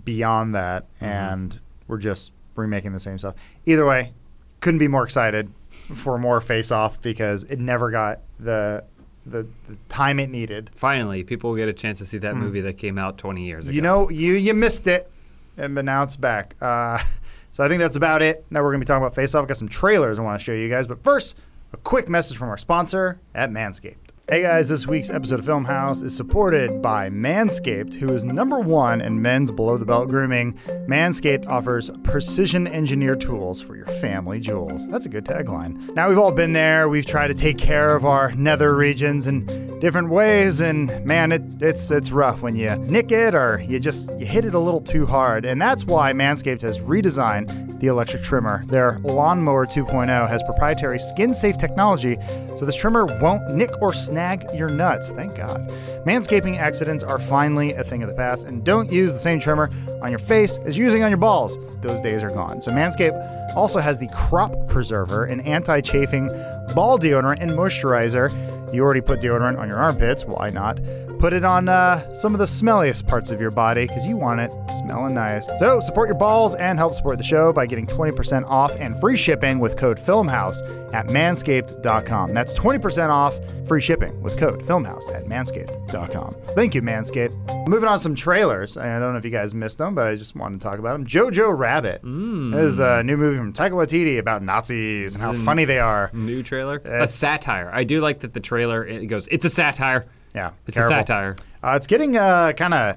[0.05, 1.05] beyond that, Mm-hmm.
[1.05, 3.35] and we're just remaking the same stuff.
[3.67, 4.13] Either way,
[4.61, 8.85] couldn't be more excited for more Face Off because it never got the
[9.25, 10.71] the, the time it needed.
[10.75, 13.69] Finally, people will get a chance to see that movie that came out 20 years
[13.69, 13.75] ago.
[13.75, 15.09] You know, you you missed it,
[15.57, 16.57] and but now it's back.
[16.61, 16.99] Uh,
[17.53, 18.45] so I think that's about it.
[18.51, 19.43] Now we're gonna be talking about Face Off.
[19.43, 21.39] I've got some trailers I want to show you guys, but first,
[21.73, 24.02] a quick message from our sponsor at Manscaped.
[24.29, 28.61] Hey guys, this week's episode of Film House is supported by Manscaped, who is number
[28.61, 30.53] one in men's below the belt grooming.
[30.87, 34.87] Manscaped offers precision engineered tools for your family jewels.
[34.87, 35.93] That's a good tagline.
[35.97, 36.89] Now, we've all been there.
[36.89, 41.43] We've tried to take care of our nether regions in different ways, and man, it,
[41.61, 44.81] it's, it's rough when you nick it or you just you hit it a little
[44.81, 45.45] too hard.
[45.45, 48.65] And that's why Manscaped has redesigned the electric trimmer.
[48.67, 52.17] Their Lawnmower 2.0 has proprietary skin safe technology,
[52.55, 55.09] so this trimmer won't nick or snag your nuts.
[55.09, 55.67] Thank God.
[56.07, 59.71] Manscaping accidents are finally a thing of the past, and don't use the same trimmer
[60.03, 61.59] on your face as using on your balls.
[61.81, 62.61] Those days are gone.
[62.61, 66.29] So, Manscaped also has the Crop Preserver, an anti chafing
[66.75, 68.31] ball deodorant and moisturizer.
[68.75, 70.79] You already put deodorant on your armpits, why not?
[71.23, 74.41] Put it on uh, some of the smelliest parts of your body because you want
[74.41, 75.49] it smelling nice.
[75.57, 79.17] So support your balls and help support the show by getting 20% off and free
[79.17, 82.35] shipping with code FILMHOUSE at manscaped.com.
[82.35, 86.35] That's 20% off free shipping with code FILMHOUSE at manscaped.com.
[86.57, 87.69] Thank you, Manscaped.
[87.69, 88.77] Moving on to some trailers.
[88.77, 90.95] I don't know if you guys missed them, but I just wanted to talk about
[90.95, 91.07] them.
[91.07, 92.01] Jojo Rabbit.
[92.03, 96.11] This is a new movie from Taika Waititi about Nazis and how funny they are.
[96.13, 96.83] New trailer?
[96.85, 97.71] a satire.
[97.73, 100.05] I do like that the trailer it goes, it's a satire.
[100.35, 100.97] Yeah, It's terrible.
[100.97, 101.37] a satire.
[101.63, 102.97] Uh, it's getting uh, kind of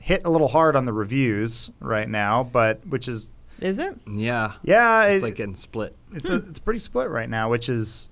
[0.00, 3.94] hit a little hard on the reviews right now, but which is Is it?
[4.10, 4.52] Yeah.
[4.62, 5.94] yeah, It's it- like getting split.
[6.12, 8.08] it's a, it's pretty split right now, which is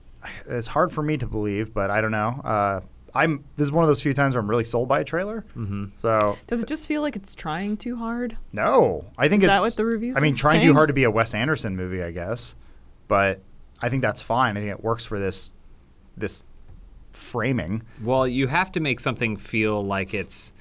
[0.46, 2.40] it's hard for me to believe, but I don't know.
[2.44, 2.80] Uh,
[3.12, 5.44] I'm this is one of those few times where I'm really sold by a trailer.
[5.56, 5.86] Mm-hmm.
[6.00, 8.36] So Does it just feel like it's trying too hard?
[8.52, 10.88] no, I think Is it's that what the reviews I mean, are trying too hard
[10.88, 12.54] to be a Wes Anderson movie, I guess,
[13.08, 13.40] but
[13.82, 14.56] I think that's fine.
[14.56, 15.52] I think it works for this
[16.16, 16.44] this
[17.20, 17.82] framing.
[18.02, 20.52] Well, you have to make something feel like it's.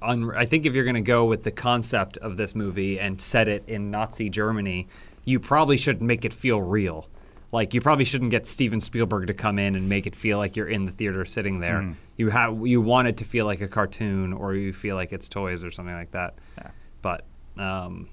[0.00, 3.20] Un- I think if you're going to go with the concept of this movie and
[3.20, 4.86] set it in Nazi Germany,
[5.24, 7.08] you probably should make it feel real.
[7.50, 10.54] Like you probably shouldn't get Steven Spielberg to come in and make it feel like
[10.54, 11.78] you're in the theater sitting there.
[11.78, 11.94] Mm.
[12.16, 15.28] You have you want it to feel like a cartoon, or you feel like it's
[15.28, 16.34] toys or something like that.
[16.58, 16.70] Yeah.
[17.00, 17.24] But
[17.56, 18.08] um,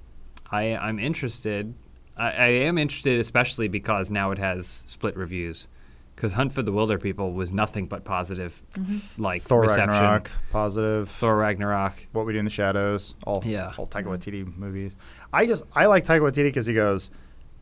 [0.51, 1.73] I I'm interested.
[2.17, 5.67] I, I am interested, especially because now it has split reviews.
[6.15, 9.21] Because Hunt for the Wilderpeople was nothing but positive, mm-hmm.
[9.21, 9.89] like Thor reception.
[9.89, 11.09] Ragnarok, positive.
[11.09, 12.07] Thor Ragnarok.
[12.13, 13.73] What We Do in the Shadows, all Yeah.
[13.77, 14.11] all Taika mm-hmm.
[14.45, 14.95] Waititi movies.
[15.33, 17.11] I just I like Taika Waititi because he goes,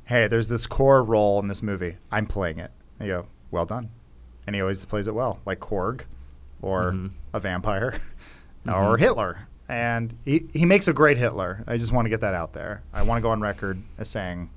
[0.05, 1.95] "Hey, there's this core role in this movie.
[2.11, 3.89] I'm playing it." And you go, "Well done,"
[4.45, 6.01] and he always plays it well, like Korg,
[6.61, 7.11] or Mhm.
[7.33, 7.95] a vampire,
[8.67, 9.01] or mm-hmm.
[9.03, 9.47] Hitler.
[9.67, 11.63] And he he makes a great Hitler.
[11.65, 12.83] I just want to get that out there.
[12.93, 14.51] I want to go on record as saying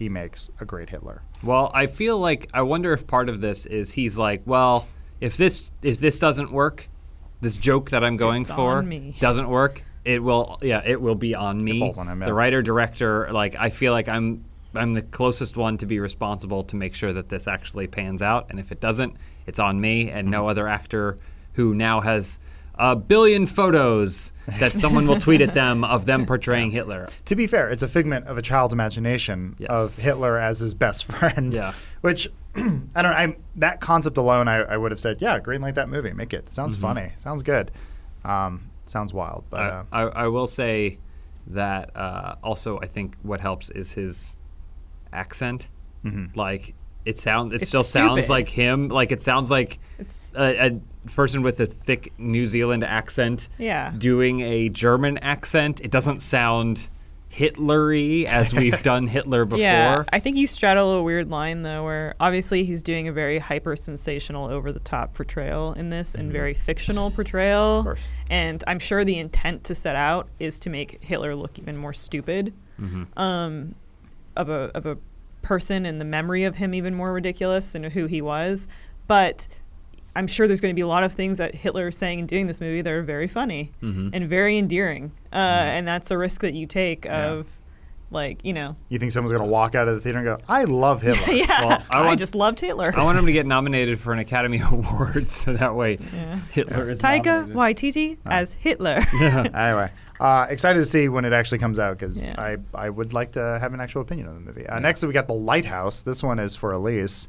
[0.00, 1.22] he makes a great Hitler.
[1.42, 4.88] Well, I feel like I wonder if part of this is he's like, well,
[5.20, 6.88] if this if this doesn't work,
[7.42, 8.82] this joke that I'm going It's for
[9.20, 11.78] doesn't work, it will yeah, it will be on me.
[11.78, 12.26] falls on him, yeah.
[12.26, 14.42] The writer director, like I feel like I'm
[14.74, 18.46] I'm the closest one to be responsible to make sure that this actually pans out.
[18.48, 19.14] And if it doesn't,
[19.46, 20.48] it's on me and no mm-hmm.
[20.48, 21.18] other actor
[21.52, 22.38] who now has
[22.82, 27.08] a billion photos that someone will tweet at them of them portraying Hitler.
[27.26, 29.68] To be fair, it's a figment of a child's imagination Yes.
[29.88, 31.52] of Hitler as his best friend.
[31.52, 31.74] Yeah.
[32.00, 33.06] Which I don't.
[33.06, 36.32] I that concept alone, I, I would have said, yeah, green light that movie, make
[36.32, 36.52] it.
[36.52, 37.12] Sounds funny.
[37.18, 37.70] Sounds good.
[38.24, 40.98] Um, sounds wild, but uh, I, I, I will say
[41.48, 44.36] that uh, also I think what helps is his
[45.12, 45.68] accent.
[46.04, 46.38] Mm-hmm.
[46.38, 48.88] Like it sounds, it It's still sounds like him.
[48.88, 53.92] Like it sounds like It's a, a person with a thick New Zealand accent Yeah.
[53.96, 55.80] doing a German accent.
[55.80, 56.88] It doesn't sound
[57.32, 59.60] Hitlery as we've done Hitler before.
[59.60, 63.38] Yeah, I think you straddle a weird line though, where obviously he's doing a very
[63.38, 67.78] hyper sensational, over the top portrayal in this, and very fictional portrayal.
[67.78, 68.00] Of course.
[68.28, 71.92] And I'm sure the intent to set out is to make Hitler look even more
[71.92, 72.52] stupid,
[73.16, 73.74] um,
[74.36, 74.98] of a of a
[75.42, 78.68] person, and the memory of him even more ridiculous and who he was.
[79.06, 79.48] But
[80.16, 82.28] I'm sure there's going to be a lot of things that Hitler is saying and
[82.28, 86.40] doing this movie that are very funny and very endearing, uh, and that's a risk
[86.42, 87.58] that you take of,
[88.12, 90.64] like you know, you think someone's gonna walk out of the theater and go, "I
[90.64, 92.92] love Hitler." yeah, Well, I I, just loved Hitler.
[92.96, 95.96] I want him to get nominated for an Academy Award so that way
[96.50, 97.56] Hitler is Taika nominated.
[97.56, 99.00] Waititi as Hitler.
[99.20, 102.40] anyway, uh, excited to see when it actually comes out because Yeah.
[102.40, 104.66] I, I would like to have an actual opinion on the movie.
[104.66, 106.02] Uh, Next, we got The Lighthouse.
[106.02, 107.28] This one is for Elise.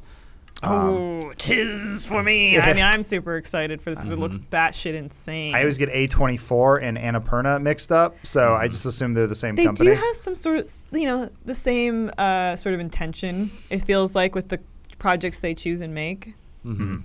[0.64, 2.56] oh, tis for me.
[2.58, 4.00] I mean, I'm super excited for this.
[4.00, 5.54] 'cause It looks batshit insane.
[5.56, 9.56] I always get A24 and Annapurna mixed up, so I just assume they're the same
[9.56, 9.90] they company.
[9.90, 13.50] do have some sort of, you know, the same uh, sort of intention.
[13.70, 14.60] It feels like with the
[15.00, 16.34] projects they choose and make.
[16.64, 16.98] Mm-hmm.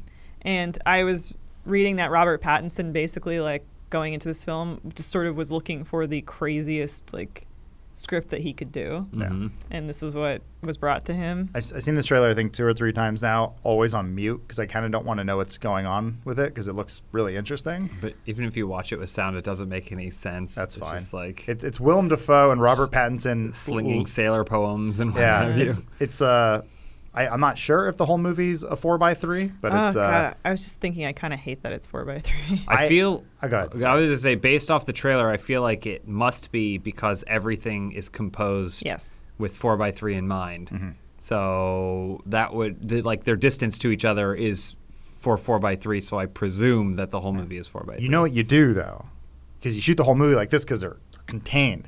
[0.44, 5.28] And I was reading that Robert Pattinson basically like going into this film just sort
[5.28, 7.46] of was looking for the craziest like
[7.94, 9.08] script that he could do.
[9.12, 9.50] Mhm.
[9.72, 11.50] And this is what was brought to him.
[11.56, 14.40] I've, I've seen this trailer, I think, two or three times now, always on mute
[14.46, 16.74] because I kind of don't want to know what's going on with it because it
[16.74, 17.90] looks really interesting.
[18.00, 20.54] But even if you watch it with sound, it doesn't make any sense.
[20.54, 21.00] That's it's fine.
[21.00, 25.82] Just like It's, it's Willem Dafoe and Robert Pattinson slinging sailor poems and Yeah, it's
[26.00, 26.62] it's uh,
[27.18, 29.96] I, I'm not sure if the whole movie's a four by three, but oh it's
[29.96, 32.62] uh, god, I was just thinking I kind of hate that it's 4 by 3
[32.68, 33.24] I, I- feel.
[33.42, 33.84] I got it.
[33.84, 37.24] I was to say, based off the trailer, I feel like it must be because
[37.28, 39.18] everything is composed Yes.
[39.40, 40.70] with four by three in mind.
[40.72, 40.90] Mm-hmm.
[41.20, 46.02] So that would the, like their distance to each other is for four by three.
[46.02, 48.04] So I presume that the whole movie is four by three.
[48.04, 49.06] You know what you do though,
[49.60, 51.88] because you shoot the whole movie like this because they're contained,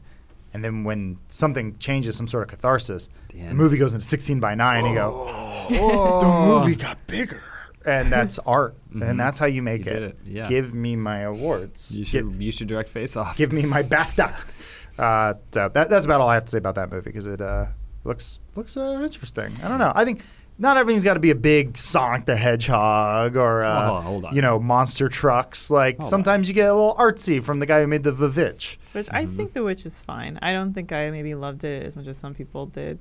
[0.54, 4.40] and then when something changes, some sort of catharsis, The the movie goes into 16
[4.40, 4.84] by nine.
[4.86, 5.26] and You go,
[5.72, 6.20] Oh.
[6.22, 7.42] the movie got bigger,
[7.86, 9.94] and that's art, and that's how you make You it.
[9.94, 10.48] did it, yeah.
[10.50, 11.98] Give me my awards.
[11.98, 13.38] You Gi- should you should direct Face Off.
[13.38, 14.34] give me my BAFTA.
[15.00, 17.40] Uh, so that, that's about all I have to say about that movie because it
[17.40, 17.68] uh,
[18.04, 19.50] looks looks uh, interesting.
[19.64, 19.94] I don't know.
[19.96, 20.24] I think
[20.60, 24.26] not everything's got to be a big Sonic the Hedgehog or uh, Hold on, hold
[24.26, 24.36] on.
[24.36, 25.72] you know monster trucks.
[25.72, 28.78] Like Hold sometimes you get a little artsy from the guy who made the Vivitch.
[28.92, 30.38] Which I think The Witch is fine.
[30.42, 33.00] I don't think I maybe loved it as much as some people did,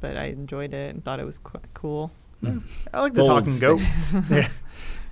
[0.00, 2.10] but I enjoyed it and thought it was qu- cool.
[2.94, 3.80] I like the Bold talking goat.
[4.30, 4.48] yeah.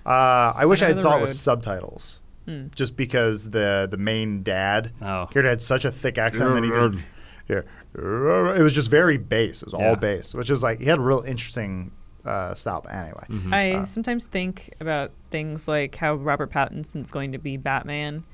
[0.06, 2.66] Uh, I wish I had of the saw it with subtitles, Hmm.
[2.74, 5.26] just because the the main dad Oh.
[5.32, 7.04] here had such a thick accent that he did.
[7.48, 7.60] Yeah,
[7.94, 9.62] it was just very bass.
[9.62, 9.88] It was Yeah.
[9.90, 11.90] all bass, which was like he had a real interesting
[12.24, 12.80] uh, style.
[12.82, 17.56] But anyway, I Uh, sometimes think about things like how Robert Pattinson's going to be
[17.58, 18.24] Batman,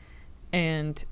[0.52, 1.04] and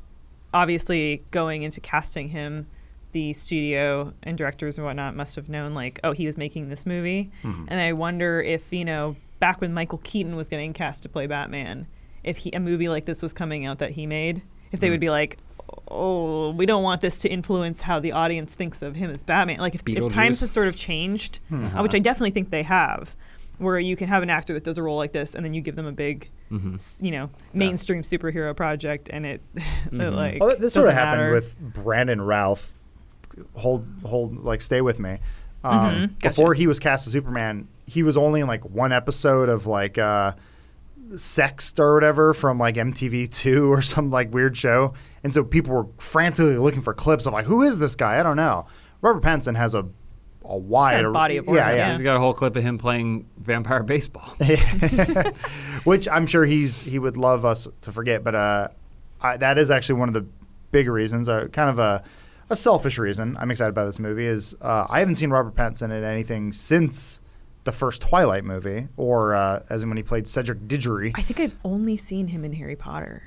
[0.55, 2.67] obviously going into casting him,
[3.13, 6.87] the studio and directors and whatnot must have known like, oh, he was making this
[6.87, 11.09] movie, and I wonder if you know back when Michael Keaton was getting cast to
[11.09, 11.87] play Batman,
[12.23, 15.01] if he, a movie like this was coming out that he made, if they would
[15.01, 15.39] be like.
[15.91, 19.59] Oh, we don't want this to influence how the audience thinks of him as Batman.
[19.59, 21.79] Like if, if times have sort of changed, Uh-huh.
[21.79, 23.15] uh, which I definitely think they have,
[23.59, 25.61] where you can have an actor that does a role like this, and then you
[25.61, 26.75] give them a big, Mm-hmm.
[26.77, 31.23] s- you know, mainstream superhero project, and it, it like Well, this sort of happened
[31.25, 31.33] matter.
[31.35, 32.73] with Brandon Routh.
[33.55, 35.19] Hold, hold, like, stay with me.
[35.63, 36.29] Um, Mhm, gotcha.
[36.31, 39.99] Before he was cast as Superman, he was only in like one episode of like
[39.99, 40.33] uh,
[41.15, 44.93] Sexed or whatever from like MTV2 or some like weird show,
[45.25, 48.19] and so people were frantically looking for clips of like, who is this guy?
[48.21, 48.67] I don't know.
[49.01, 49.89] Robert Pattinson has a
[50.49, 51.93] a wide Got a body of yeah, work, yeah, yeah.
[51.93, 54.35] He's got a whole clip of him playing vampire baseball.
[55.85, 58.25] which I'm sure he's he would love us to forget.
[58.25, 58.69] But uh,
[59.21, 60.27] I, that is actually one of the
[60.71, 62.03] big reasons, uh, kind of a,
[62.51, 63.37] a selfish reason.
[63.39, 64.25] I'm excited about this movie.
[64.25, 67.21] Is uh, I haven't seen Robert Pattinson in anything since
[67.65, 71.13] the first Twilight movie, or uh, as in when he played Cedric Diggory.
[71.15, 73.25] I think I've only seen him in Harry Potter.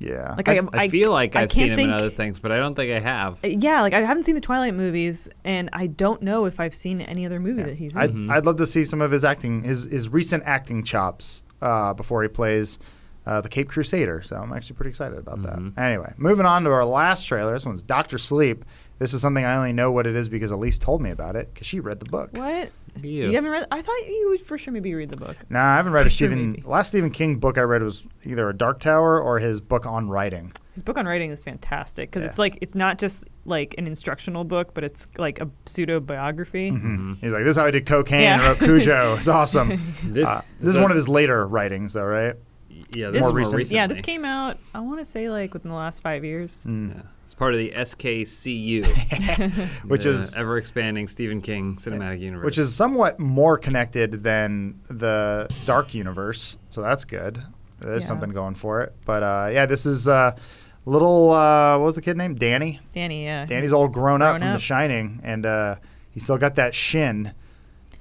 [0.00, 0.34] Yeah.
[0.34, 2.50] Like I, I, I feel like I I've seen can't him in other things, but
[2.50, 3.38] I don't think I have.
[3.44, 7.02] Yeah, like I haven't seen the Twilight movies, and I don't know if I've seen
[7.02, 8.30] any other movie that he's in.
[8.30, 11.92] I'd, I'd love to see some of his acting, his his recent acting chops uh,
[11.92, 12.78] before he plays
[13.26, 14.22] uh, the Cape Crusader.
[14.22, 15.72] So I'm actually pretty excited about that.
[15.76, 17.52] Anyway, moving on to our last trailer.
[17.52, 18.64] This one's Doctor Sleep.
[19.00, 21.52] This is something I only know what it is because Elise told me about it
[21.52, 22.30] because she read the book.
[22.34, 22.70] what?
[23.02, 23.28] You.
[23.28, 23.32] you.
[23.34, 23.66] haven't read?
[23.70, 25.36] I thought you would for sure maybe read the book.
[25.48, 26.50] Nah, I haven't read a For sure, Stephen.
[26.52, 26.62] maybe.
[26.66, 30.08] Last Stephen King book I read was either a Dark Tower or his book on
[30.08, 30.52] writing.
[30.74, 34.44] His book on writing is fantastic because it's like it's not just like an instructional
[34.44, 36.70] book, but it's like a pseudo biography.
[37.20, 38.34] He's like, "This is how I did cocaine Yeah.
[38.34, 39.14] and wrote Cujo.
[39.16, 42.34] It's awesome." This, Uh, this is one of his later writings, though, right?
[42.94, 43.74] Yeah, This- this More more recent.
[43.74, 44.58] Yeah, this came out.
[44.74, 46.66] I want to say like within the last five years.
[46.68, 47.02] Yeah.
[47.24, 48.84] It's part of the SKCU,
[49.88, 52.44] Which the is- ever expanding Stephen King cinematic universe.
[52.44, 57.40] Which is somewhat more connected than the Dark Universe, so that's good.
[57.80, 58.08] There's Yeah.
[58.08, 58.94] something going for it.
[59.06, 60.36] But uh, yeah, this is uh,
[60.86, 61.30] little.
[61.30, 62.38] Uh, what was the kid named?
[62.38, 62.80] Danny.
[62.92, 63.46] Danny, yeah.
[63.46, 64.58] Danny's he's all grown up grown from The.
[64.58, 65.76] Shining, and uh,
[66.10, 67.32] he's still got that shin.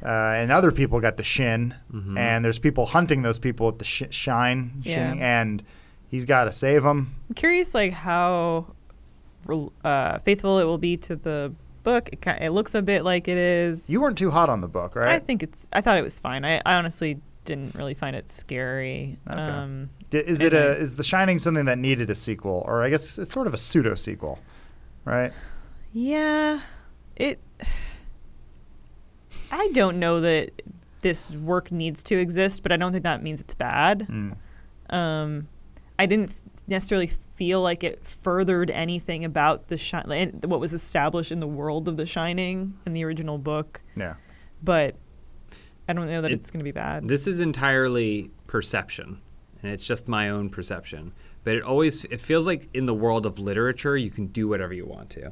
[0.04, 0.08] Uh,
[0.38, 2.18] and other people got the shin, Mm-hmm.
[2.18, 4.96] and there's people hunting those people with the sh- shine, Yeah.
[4.96, 5.64] shinning, and
[6.08, 7.16] he's got to save them.
[7.30, 8.68] I'm curious, like how
[9.84, 12.10] uh, faithful it will be to the book.
[12.14, 13.90] It, ki- it looks a bit like it is.
[13.90, 15.10] You weren't too hot on the book, right?
[15.16, 15.68] I think it's.
[15.74, 16.46] I thought it was fine.
[16.46, 19.18] I, I honestly didn't really find it scary.
[19.30, 19.40] Okay.
[19.40, 22.90] Um, D- is it a is The Shining something that needed a sequel, or I
[22.90, 24.40] guess it's sort of a pseudo sequel,
[25.06, 25.34] right?
[25.94, 26.62] yeah,
[27.16, 27.40] it.
[29.52, 30.62] I don't know that
[31.02, 34.08] this work needs to exist, but I don't think that means it's bad.
[34.10, 34.36] Mm.
[34.94, 35.48] Um,
[35.98, 36.36] I didn't
[36.68, 39.98] necessarily feel like it furthered anything about the shi-
[40.44, 44.16] what was established in the world of The Shining in the original book, Yeah.
[44.64, 44.96] but
[45.88, 47.08] I don't know that It- it's going to be bad.
[47.08, 49.20] This is entirely perception,
[49.64, 51.12] and it's just my own perception.
[51.44, 54.74] But it always it feels like in the world of literature, you can do whatever
[54.74, 55.32] you want to.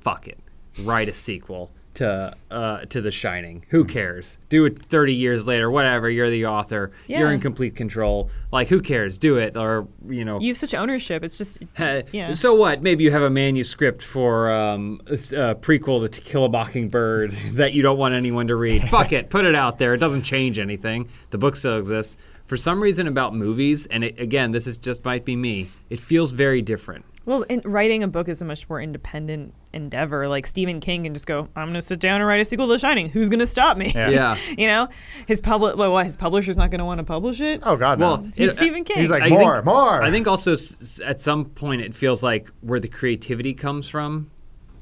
[0.00, 0.38] Fuck it,
[0.82, 3.64] write a sequel to uh, to The Shining.
[3.70, 3.88] Who Hmm.
[3.90, 4.38] cares?
[4.48, 6.08] Do it thirty years later, whatever.
[6.08, 6.92] You're the author.
[7.06, 8.30] You're in complete control.
[8.52, 9.18] Like who cares?
[9.18, 10.40] Do it, or you know.
[10.40, 11.24] you have such ownership.
[11.24, 12.32] It's just Uh, yeah.
[12.34, 12.82] So what?
[12.82, 17.32] Maybe you have a manuscript for um, a a prequel to To Kill a Mockingbird
[17.52, 18.82] that you don't want anyone to read.
[18.90, 19.92] Fuck it, put it out there.
[19.94, 21.08] It doesn't change anything.
[21.30, 22.16] The book still exists.
[22.46, 25.68] For some reason about movies, and it, again, this is just might be me.
[25.90, 27.04] It feels very different.
[27.26, 30.28] Well, in, writing a book is a much more independent endeavor.
[30.28, 32.66] Like Stephen King can just go, "I'm going to sit down and write a sequel
[32.68, 33.08] to The Shining.
[33.10, 34.08] Who's going to stop me?" Yeah.
[34.16, 34.36] Yeah.
[34.56, 34.88] you know,
[35.26, 35.76] his public.
[35.76, 36.06] Well, what?
[36.06, 37.62] His publisher's not going to want to publish it.
[37.66, 38.32] Oh God, Well, no.
[38.36, 38.98] he's it- Stephen King.
[38.98, 40.02] He's like I more, think- more.
[40.02, 43.88] I think also s- s- at some point it feels like where the creativity comes
[43.88, 44.30] from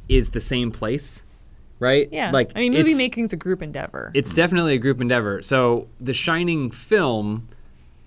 [0.09, 1.22] is the same place,
[1.80, 2.11] right?
[2.12, 2.30] yeah.
[2.30, 4.11] Like I mean, movie it's- making's a group endeavor.
[4.14, 5.40] It's definitely a group endeavor.
[5.42, 7.48] So the Shining film,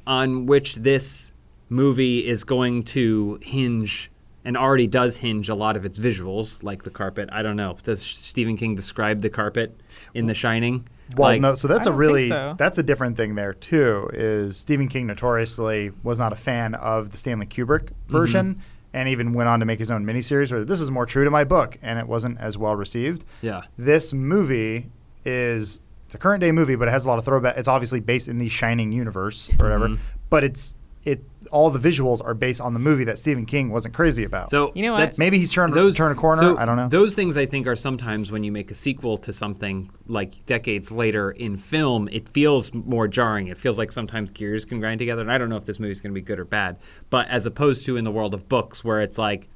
[0.05, 1.33] on which this
[1.69, 4.11] movie is going to hinge,
[4.47, 7.27] and already does hinge a lot of its visuals, like the carpet.
[7.33, 7.77] I don't know.
[7.83, 9.77] Does Stephen King describe the carpet
[10.13, 10.87] in The Shining?
[11.17, 11.55] Well, Like- no.
[11.55, 12.55] So that's I a really so.
[12.57, 14.09] that's a different thing there too.
[14.13, 18.61] Is Stephen King notoriously was not a fan of the Stanley Kubrick version,
[18.93, 21.29] and even went on to make his own miniseries where this is more true to
[21.31, 23.25] my book, and it wasn't as well received.
[23.41, 23.63] Yeah.
[23.77, 24.89] This movie
[25.25, 27.57] is it's a current day movie, but it has a lot of throwback.
[27.57, 29.97] It's obviously based in the Shining universe or whatever, Mhm.
[30.29, 30.76] but it's
[31.07, 34.49] it all the visuals are based on the movie that Stephen King wasn't crazy about.
[34.49, 34.97] So You know what?
[34.99, 36.37] that's- maybe he's turned those turned a corner.
[36.41, 36.89] so I don't know.
[36.89, 40.91] Those things I think are sometimes when you make a sequel to something like decades
[40.91, 43.47] later in film, it feels more jarring.
[43.47, 46.01] It feels like sometimes gears can grind together, and I don't know if this movie's
[46.01, 46.75] going to be good or bad.
[47.09, 49.47] But as opposed to in the world of books, where it's like,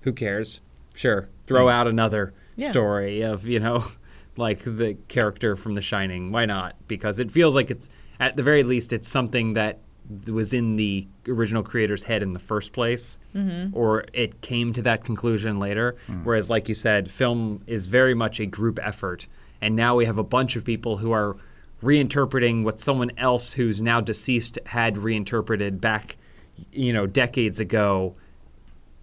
[0.00, 0.60] who cares?
[0.94, 1.72] Sure, throw Mm.
[1.72, 2.70] out another Yeah.
[2.70, 3.84] story of you know,
[4.36, 6.32] like the character from The Shining.
[6.32, 6.74] Why not?
[6.88, 9.78] Because it feels like it's at the very least it's something that
[10.26, 13.18] was in the original creator's head in the first place,
[13.72, 15.96] or it came to that conclusion later.
[16.24, 19.26] Whereas, like you said, film is very much a group effort,
[19.60, 21.36] and now we have a bunch of people who are
[21.82, 26.16] reinterpreting what someone else who's now deceased had reinterpreted back,
[26.72, 28.14] you know, decades ago.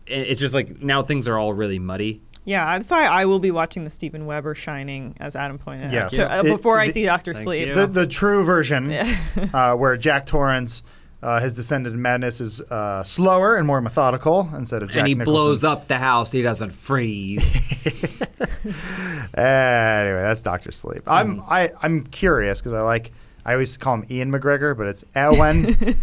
[0.06, 2.22] It- It's just like now things are all really muddy.
[2.48, 6.20] yeah, that's why I will be watching the Steven Weber Shining, as Adam pointed Yes.
[6.20, 7.74] out, so, uh, It- before I see Doctor Sleep.
[7.74, 8.91] the the true version,
[9.54, 10.84] uh, where Jack Torrance.
[11.26, 15.07] Uh, his descended in madness is uh, slower and more methodical instead of Jack and
[15.07, 15.34] he Nicholson.
[15.34, 16.32] blows up the house.
[16.32, 17.57] He doesn't freeze.
[19.38, 21.03] Anyway, that's Doctor Sleep.
[21.07, 21.51] I'm Mm-hmm.
[21.53, 23.11] I I'm curious because I like
[23.45, 25.65] I always call him Ian McGregor, but it's Ewan.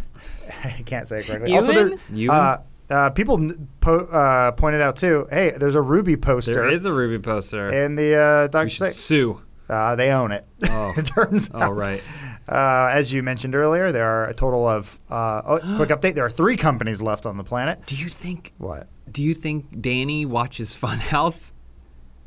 [0.64, 1.54] I can't say it correctly.
[1.54, 2.36] Also, there, Ewan?
[2.36, 5.26] uh, uh, people n- po- uh, pointed out too.
[5.30, 7.70] Hey, there's a RWBY poster there is a RWBY poster.
[7.72, 8.92] in the uh, we Doctor should Sleep.
[8.92, 9.40] sue.
[9.68, 10.44] Uh, they own it.
[10.68, 10.92] Oh.
[10.96, 11.62] it turns out.
[11.62, 12.02] Oh right.
[12.48, 14.98] Uh, as you mentioned earlier, there are a total of.
[15.10, 17.86] Uh, oh, quick update: there are three companies left on the planet.
[17.86, 18.52] Do you think?
[18.58, 18.88] What?
[19.10, 21.52] Do you think Danny watches Funhaus?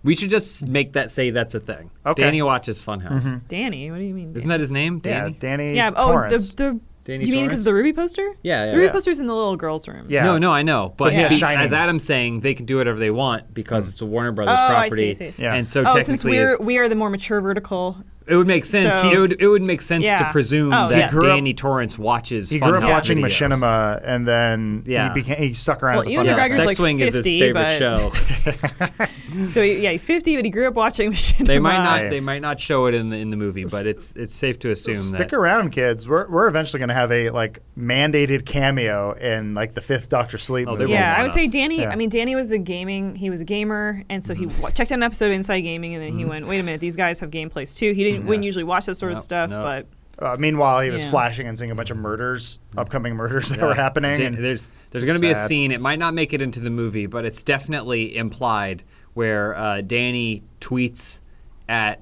[0.03, 1.89] We should just make that say that's a thing.
[2.05, 2.21] Okay.
[2.23, 3.41] Danny watches Funhaus.
[3.47, 4.35] Danny, what do you mean?
[4.35, 4.99] Isn't that his name?
[4.99, 5.31] Danny.
[5.31, 5.75] Yeah, Danny.
[5.75, 5.91] Yeah.
[5.95, 6.79] Oh, the the.
[7.05, 8.35] Danny do you mean because the RWBY poster?
[8.41, 8.91] Yeah, yeah, The RWBY yeah.
[8.91, 10.07] poster's in the little girl's room.
[10.09, 10.23] Yeah.
[10.23, 12.97] No, no, I know, but, But yeah, be- as Adam's saying, they can do whatever
[12.97, 15.33] they want because it's a Warner Brothers Oh, I see, property, I see.
[15.37, 15.53] Yeah.
[15.53, 18.03] and so oh, technically, since we're we are the more mature vertical.
[18.27, 18.93] It would make sense.
[18.95, 21.11] So- it would it would make sense to presume Oh, that yes.
[21.11, 22.49] He grew up- Danny Torrance watches.
[22.49, 23.49] He grew up watching videos.
[23.49, 25.09] Machinima, and then Yeah.
[25.13, 26.57] he became he stuck around Well, as a Ewan McGregor's fan.
[26.57, 29.05] like Sex Wing is his 50, favorite but- show.
[29.49, 31.45] So yeah, he's 50, but he grew up watching Machinima.
[31.45, 34.15] They might not they might not show it in the in the movie, but it's
[34.15, 36.07] it's safe to assume Stick that around, kids.
[36.07, 40.37] We're, we're eventually going to have a like mandated cameo in like the fifth Doctor
[40.37, 40.93] Sleep Oh, they movie.
[40.93, 41.47] won't Yeah, I want would say.
[41.47, 41.81] Danny.
[41.81, 41.89] Yeah.
[41.89, 43.15] I mean, Danny was a gaming.
[43.15, 44.61] He was a gamer, and so he mm-hmm.
[44.61, 46.29] wa- checked out an episode of Inside Gaming, and then he mm-hmm.
[46.29, 48.97] went, "Wait a minute, these guys have gameplays too." He didn't wouldn't usually watch this
[48.99, 49.63] sort of stuff, nope.
[49.63, 49.87] but
[50.17, 51.09] Uh, meanwhile, he was Yeah.
[51.09, 53.65] flashing and seeing a bunch of murders, upcoming murders that Yeah.
[53.65, 54.17] were happening.
[54.17, 55.71] Dan- and there's there's going to be a scene.
[55.73, 60.41] It might not make it into the movie, but it's definitely implied where uh, Danny
[60.61, 61.19] tweets
[61.67, 62.01] at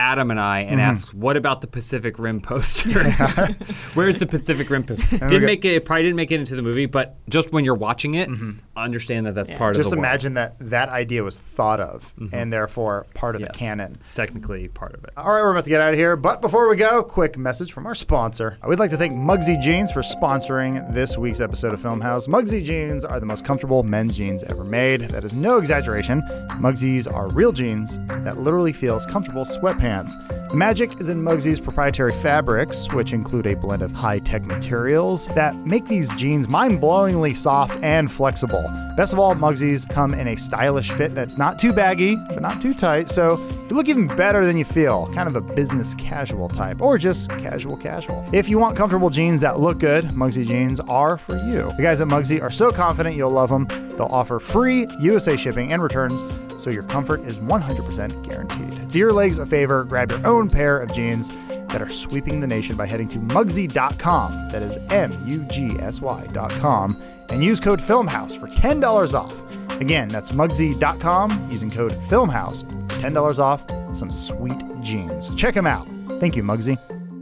[0.00, 0.72] Adam and I Mm-hmm.
[0.72, 3.04] and asks, "What about the Pacific Rim poster?
[3.94, 5.74] Where's the Pacific Rim poster?" we Didn't make it.
[5.74, 8.28] it Probably didn't make it into the movie, but just when you're watching it,
[8.76, 9.58] understand that that's Yeah.
[9.58, 9.80] part Mm-hmm.
[9.80, 10.06] just of the world.
[10.06, 13.50] imagine that that idea was thought of and therefore part of Yes.
[13.52, 13.98] the canon.
[14.00, 15.10] It's technically part of it.
[15.16, 16.16] All right, we're about to get out of here.
[16.16, 18.56] But before we go, quick message from our sponsor.
[18.66, 22.26] We'd like to thank Mugsy Jeans for sponsoring this week's episode of Filmhaus.
[22.28, 25.02] Mugsy jeans are the most comfortable men's jeans ever made.
[25.10, 26.22] That is no exaggeration.
[26.60, 29.52] Mugsy's are real jeans that literally feels comfortable as
[29.90, 35.54] The magic is in Mugsy's proprietary fabrics, which include a blend of high-tech materials that
[35.54, 38.62] make these jeans mind-blowingly soft and flexible.
[38.96, 42.60] Best of all, Mugsy's come in a stylish fit that's not too baggy, but not
[42.60, 43.38] too tight, so
[43.68, 45.06] you look even better than you feel.
[45.14, 48.28] Kind of a business casual type, or just casual casual.
[48.32, 51.72] If you want comfortable jeans that look good, Mugsy jeans are for you.
[51.76, 53.66] The guys at Mugsy are so confident you'll love them.
[53.96, 56.22] They'll offer free USA shipping and returns,
[56.60, 58.88] so your comfort is 100% guaranteed.
[58.88, 62.46] Do your legs a favor, grab your own pair of jeans that are sweeping the
[62.46, 64.50] nation by heading to Mugsy.com.
[64.50, 67.02] That is M U G S Y.com.
[67.28, 69.80] And use code FILMHAUS for $10 off.
[69.80, 72.64] Again, that's Mugsy.com using code FILMHAUS
[73.00, 75.34] $10 off some sweet jeans.
[75.36, 75.88] Check them out.
[76.20, 76.78] Thank you, Mugsy.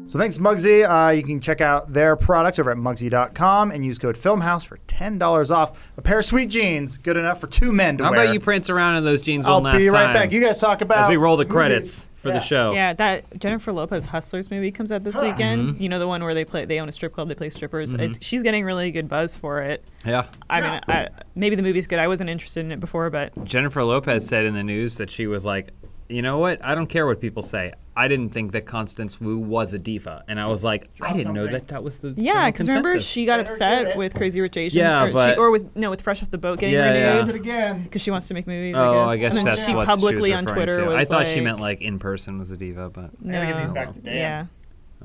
[0.08, 0.88] So thanks, Mugsy.
[0.88, 4.78] Uh, you can check out their products over at Mugsy.com and use code FILMHAUS for
[4.88, 5.90] $10 off.
[5.98, 8.06] A pair of sweet jeans, good enough for two men to wear.
[8.12, 8.24] How wear.
[8.24, 10.32] about you prance around in those jeans I'll one last be right time back.
[10.32, 11.52] You guys talk about as we roll the movies.
[11.52, 12.34] credits for Yeah.
[12.34, 12.72] the show.
[12.72, 15.78] yeah, that Jennifer Lopez Hustlers movie comes out this weekend.
[15.78, 17.92] You know the one where they play they own a strip club, they play strippers.
[17.92, 19.84] It's she's getting really good buzz for it.
[20.06, 20.24] yeah.
[20.48, 21.98] I mean, I, maybe the movie's good.
[21.98, 25.26] I wasn't interested in it before, but Jennifer Lopez said in the news that she
[25.26, 25.68] was like,
[26.08, 26.64] you know what?
[26.64, 27.74] I don't care what people say.
[27.98, 31.34] I didn't think that Constance Wu was a diva, and I was like, I didn't
[31.34, 34.78] know that that was the yeah, because remember she got upset with Crazy Rich Asian,
[34.80, 37.08] Yeah, or, but- she, or with no, with Fresh Off the Boat getting Yeah, yeah.
[37.14, 37.82] renewed Did it again.
[37.82, 38.76] because she wants to make movies.
[38.76, 40.56] Oh, I I guess, guess and then that's she what publicly she was on referring
[40.66, 40.86] Twitter to.
[40.86, 43.46] was I thought like, she meant like in person was a diva, but no, Gotta
[43.48, 44.16] give these back to Dan.
[44.16, 44.46] yeah.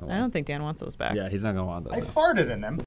[0.02, 1.16] oh I don't think Dan wants those back.
[1.16, 1.94] yeah, he's not gonna want those.
[1.96, 2.06] I now.
[2.06, 2.78] farted in them.